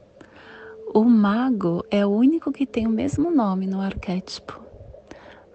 O 0.95 1.05
mago 1.05 1.85
é 1.91 2.07
o 2.07 2.11
único 2.11 2.53
que 2.53 2.67
tem 2.67 2.87
o 2.87 2.91
mesmo 2.91 3.31
nome 3.31 3.67
no 3.67 3.81
arquétipo. 3.81 4.61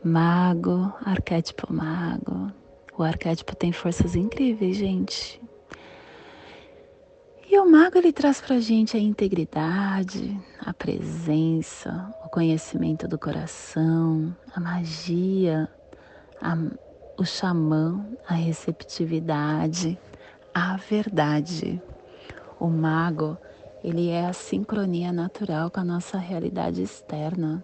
Mago, 0.04 0.94
arquétipo 1.04 1.72
mago. 1.74 2.52
O 2.98 3.04
arquétipo 3.04 3.56
tem 3.56 3.72
forças 3.72 4.15
incríveis, 4.15 4.76
gente. 4.76 5.42
E 7.50 7.58
o 7.58 7.65
mago 7.65 7.98
ele 7.98 8.12
traz 8.12 8.42
para 8.42 8.58
a 8.58 8.60
gente 8.60 8.96
a 8.96 9.00
integridade, 9.00 10.39
a 10.60 10.74
presença, 10.74 12.13
o 12.26 12.30
conhecimento 12.30 13.08
do 13.08 13.18
coração, 13.18 14.36
a 14.54 14.60
magia, 14.60 15.68
a, 16.42 16.56
o 17.18 17.26
xamã, 17.26 18.06
a 18.28 18.34
receptividade, 18.36 19.98
a 20.54 20.78
verdade. 20.78 21.82
O 22.60 22.68
mago 22.68 23.38
ele 23.84 24.10
é 24.10 24.26
a 24.26 24.34
sincronia 24.34 25.12
natural 25.12 25.72
com 25.72 25.80
a 25.80 25.86
nossa 25.86 26.18
realidade 26.18 26.82
externa. 26.82 27.64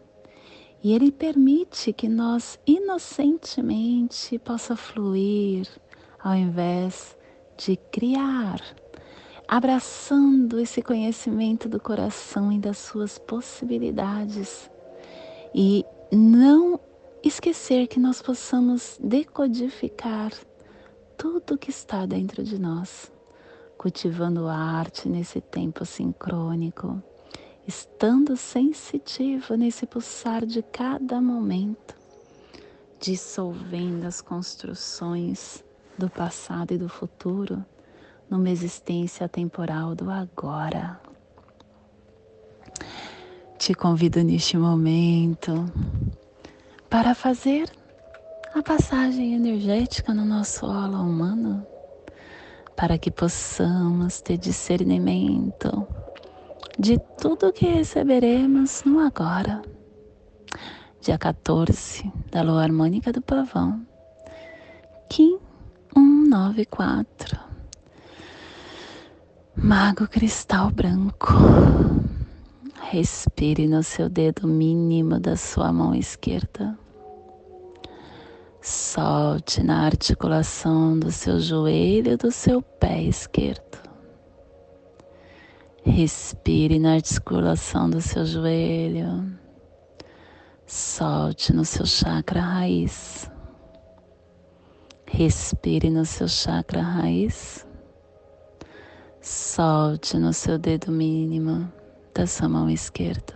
E 0.83 0.93
ele 0.93 1.11
permite 1.11 1.91
que 1.91 2.07
nós 2.07 2.59
inocentemente 2.65 4.37
possa 4.39 4.75
fluir 4.75 5.67
ao 6.23 6.35
invés 6.35 7.17
de 7.57 7.75
criar 7.75 8.59
abraçando 9.47 10.59
esse 10.59 10.81
conhecimento 10.81 11.69
do 11.69 11.79
coração 11.79 12.51
e 12.51 12.59
das 12.59 12.77
suas 12.77 13.17
possibilidades 13.17 14.69
e 15.53 15.85
não 16.11 16.79
esquecer 17.23 17.87
que 17.87 17.99
nós 17.99 18.21
possamos 18.21 18.99
decodificar 19.01 20.31
tudo 21.17 21.57
que 21.57 21.69
está 21.69 22.05
dentro 22.05 22.43
de 22.43 22.59
nós, 22.59 23.11
cultivando 23.77 24.47
arte 24.47 25.09
nesse 25.09 25.41
tempo 25.41 25.85
sincrônico, 25.85 27.01
estando 27.67 28.37
sensitivo 28.37 29.55
nesse 29.55 29.85
pulsar 29.85 30.45
de 30.45 30.61
cada 30.61 31.21
momento, 31.21 31.95
dissolvendo 32.99 34.05
as 34.05 34.21
construções 34.21 35.63
do 35.97 36.09
passado 36.09 36.73
e 36.73 36.77
do 36.77 36.89
futuro 36.89 37.63
numa 38.29 38.49
existência 38.49 39.27
temporal 39.29 39.95
do 39.95 40.09
agora. 40.09 40.99
Te 43.57 43.73
convido 43.73 44.23
neste 44.23 44.57
momento 44.57 45.65
para 46.89 47.15
fazer 47.15 47.71
a 48.55 48.63
passagem 48.63 49.33
energética 49.33 50.13
no 50.13 50.23
nosso 50.23 50.65
holo 50.65 51.01
humano, 51.01 51.67
para 52.73 52.97
que 52.97 53.11
possamos 53.11 54.21
ter 54.21 54.37
discernimento 54.37 55.85
de 56.79 56.97
tudo 57.19 57.51
que 57.51 57.65
receberemos 57.65 58.81
no 58.85 59.01
agora. 59.01 59.61
Dia 61.01 61.17
14 61.17 62.09
da 62.31 62.43
lua 62.43 62.63
harmônica 62.63 63.11
do 63.11 63.21
pavão, 63.21 63.85
Kim 65.09 65.37
194. 65.93 67.37
Mago 69.57 70.07
cristal 70.07 70.71
branco. 70.71 71.33
Respire 72.89 73.67
no 73.67 73.83
seu 73.83 74.07
dedo 74.07 74.47
mínimo 74.47 75.19
da 75.19 75.35
sua 75.35 75.73
mão 75.73 75.93
esquerda. 75.93 76.84
Solte 78.67 79.61
na 79.61 79.85
articulação 79.85 80.97
do 80.97 81.11
seu 81.11 81.39
joelho 81.39 82.13
e 82.13 82.17
do 82.17 82.31
seu 82.31 82.63
pé 82.63 83.03
esquerdo. 83.03 83.77
Respire 85.83 86.79
na 86.79 86.95
articulação 86.95 87.87
do 87.87 88.01
seu 88.01 88.25
joelho. 88.25 89.37
Solte 90.65 91.53
no 91.53 91.63
seu 91.63 91.85
chakra 91.85 92.41
raiz. 92.41 93.29
Respire 95.05 95.91
no 95.91 96.03
seu 96.03 96.27
chakra 96.27 96.81
raiz. 96.81 97.67
Solte 99.21 100.17
no 100.17 100.33
seu 100.33 100.57
dedo 100.57 100.91
mínimo 100.91 101.71
da 102.15 102.25
sua 102.25 102.49
mão 102.49 102.67
esquerda, 102.67 103.35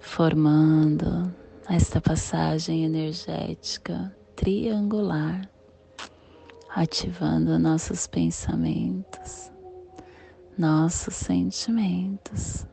formando 0.00 1.43
esta 1.68 2.00
passagem 2.00 2.84
energética 2.84 4.14
triangular, 4.36 5.48
ativando 6.68 7.58
nossos 7.58 8.06
pensamentos, 8.06 9.50
nossos 10.58 11.14
sentimentos 11.14 12.66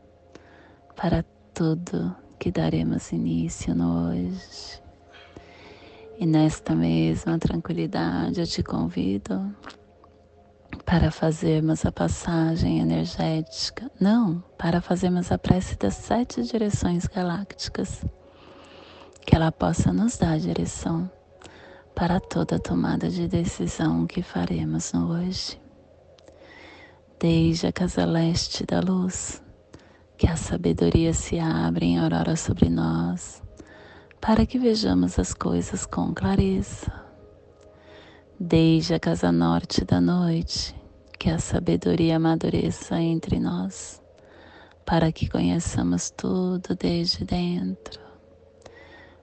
para 0.95 1.23
tudo 1.54 2.15
que 2.38 2.51
daremos 2.51 3.12
início 3.12 3.73
no 3.73 4.10
hoje. 4.10 4.82
E 6.19 6.25
nesta 6.25 6.75
mesma 6.75 7.39
tranquilidade 7.39 8.41
eu 8.41 8.45
te 8.47 8.62
convido 8.62 9.56
para 10.86 11.12
fazermos 11.12 11.86
a 11.86 11.91
passagem 11.91 12.80
energética, 12.80 13.89
não, 13.99 14.43
para 14.58 14.82
fazermos 14.82 15.32
a 15.32 15.38
prece 15.38 15.77
das 15.77 15.95
sete 15.95 16.43
direções 16.43 17.08
galácticas 17.08 18.04
que 19.25 19.36
ela 19.36 19.51
possa 19.51 19.93
nos 19.93 20.17
dar 20.17 20.39
direção 20.39 21.10
para 21.95 22.19
toda 22.19 22.60
tomada 22.60 23.10
de 23.10 23.27
decisão 23.27 24.07
que 24.07 24.21
faremos 24.21 24.91
no 24.93 25.12
hoje. 25.12 25.60
Desde 27.19 27.67
a 27.67 27.71
casa 27.71 28.05
leste 28.05 28.65
da 28.65 28.79
luz, 28.79 29.41
que 30.17 30.27
a 30.27 30.36
sabedoria 30.36 31.13
se 31.13 31.38
abra 31.38 31.86
em 31.86 31.99
aurora 31.99 32.36
sobre 32.36 32.69
nós, 32.69 33.43
para 34.19 34.45
que 34.45 34.57
vejamos 34.57 35.19
as 35.19 35.34
coisas 35.34 35.86
com 35.86 36.13
clareza. 36.13 36.91
Desde 38.39 38.95
a 38.95 38.99
casa 38.99 39.31
norte 39.31 39.86
da 39.86 40.01
noite, 40.01 40.75
que 41.19 41.29
a 41.29 41.38
sabedoria 41.38 42.15
amadureça 42.15 42.99
entre 42.99 43.39
nós, 43.39 44.01
para 44.84 45.12
que 45.12 45.29
conheçamos 45.29 46.10
tudo 46.10 46.75
desde 46.75 47.23
dentro 47.23 48.11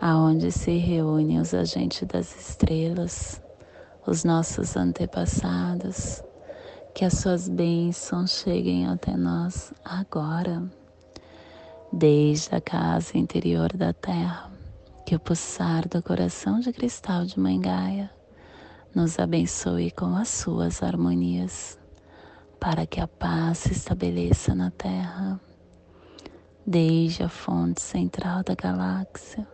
aonde 0.00 0.52
se 0.52 0.76
reúnem 0.76 1.40
os 1.40 1.54
agentes 1.54 2.06
das 2.06 2.34
estrelas, 2.38 3.40
os 4.06 4.24
nossos 4.24 4.76
antepassados, 4.76 6.22
que 6.94 7.04
as 7.04 7.14
suas 7.14 7.48
bênçãos 7.48 8.30
cheguem 8.30 8.86
até 8.86 9.16
nós 9.16 9.72
agora, 9.84 10.62
desde 11.92 12.54
a 12.54 12.60
casa 12.60 13.16
interior 13.16 13.72
da 13.76 13.92
terra, 13.92 14.50
que 15.04 15.14
o 15.14 15.20
pulsar 15.20 15.88
do 15.88 16.02
coração 16.02 16.60
de 16.60 16.72
cristal 16.72 17.24
de 17.24 17.38
Mãe 17.38 17.60
Gaia 17.60 18.10
nos 18.94 19.18
abençoe 19.18 19.90
com 19.90 20.16
as 20.16 20.28
suas 20.28 20.82
harmonias, 20.82 21.78
para 22.58 22.86
que 22.86 23.00
a 23.00 23.06
paz 23.06 23.58
se 23.58 23.72
estabeleça 23.72 24.54
na 24.54 24.70
terra, 24.70 25.38
desde 26.66 27.22
a 27.22 27.28
fonte 27.28 27.80
central 27.80 28.42
da 28.42 28.54
galáxia 28.54 29.46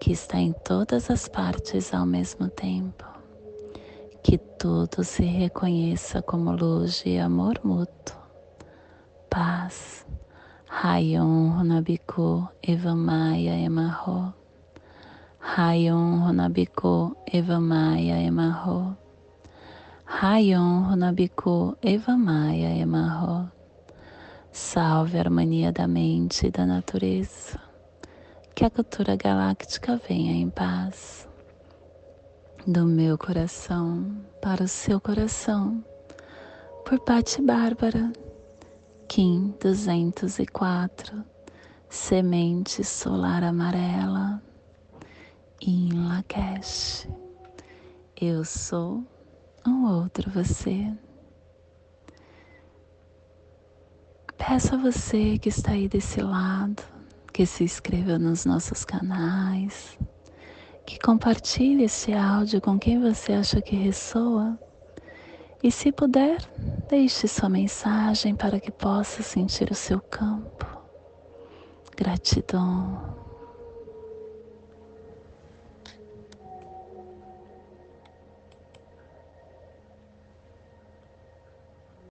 que 0.00 0.12
está 0.12 0.38
em 0.38 0.52
todas 0.64 1.10
as 1.10 1.28
partes 1.28 1.92
ao 1.92 2.06
mesmo 2.06 2.48
tempo. 2.48 3.04
Que 4.22 4.38
tudo 4.38 5.04
se 5.04 5.22
reconheça 5.22 6.22
como 6.22 6.52
luz 6.52 7.02
e 7.04 7.18
amor 7.18 7.60
mútuo. 7.62 8.16
Paz. 9.28 10.06
Rayon 10.66 11.58
Runabiku 11.58 12.48
Evamaya 12.62 13.54
Emarro. 13.58 14.32
Rayon 15.38 16.24
Runabiku 16.24 17.14
Evamaya 17.30 18.22
Emarro. 18.22 18.96
Rayon 20.06 20.88
Runabiku 20.88 21.76
Evamaya 21.82 22.70
Emarro. 22.74 23.50
Salve 24.50 25.18
a 25.18 25.20
harmonia 25.20 25.72
da 25.72 25.86
mente 25.86 26.46
e 26.46 26.50
da 26.50 26.64
natureza 26.64 27.69
que 28.60 28.66
a 28.66 28.70
cultura 28.70 29.16
galáctica 29.16 29.98
venha 30.06 30.32
em 30.32 30.50
paz 30.50 31.26
do 32.66 32.84
meu 32.84 33.16
coração 33.16 34.22
para 34.42 34.64
o 34.64 34.68
seu 34.68 35.00
coração, 35.00 35.82
por 36.84 37.00
Pati 37.00 37.40
Bárbara, 37.40 38.12
Kim 39.08 39.54
204, 39.62 41.24
Semente 41.88 42.84
Solar 42.84 43.42
Amarela, 43.44 44.42
em 45.62 45.94
Lakesh. 45.94 47.08
Eu 48.14 48.44
sou 48.44 49.02
um 49.66 49.86
outro 49.86 50.30
você. 50.30 50.92
Peço 54.36 54.74
a 54.74 54.78
você 54.78 55.38
que 55.38 55.48
está 55.48 55.70
aí 55.70 55.88
desse 55.88 56.20
lado 56.20 56.89
que 57.40 57.46
se 57.46 57.64
inscreva 57.64 58.18
nos 58.18 58.44
nossos 58.44 58.84
canais, 58.84 59.98
que 60.84 60.98
compartilhe 60.98 61.84
esse 61.84 62.12
áudio 62.12 62.60
com 62.60 62.78
quem 62.78 63.00
você 63.00 63.32
acha 63.32 63.62
que 63.62 63.74
ressoa. 63.74 64.58
E 65.62 65.72
se 65.72 65.90
puder, 65.90 66.36
deixe 66.86 67.26
sua 67.26 67.48
mensagem 67.48 68.34
para 68.34 68.60
que 68.60 68.70
possa 68.70 69.22
sentir 69.22 69.70
o 69.70 69.74
seu 69.74 70.02
campo. 70.02 70.66
Gratidão. 71.96 73.19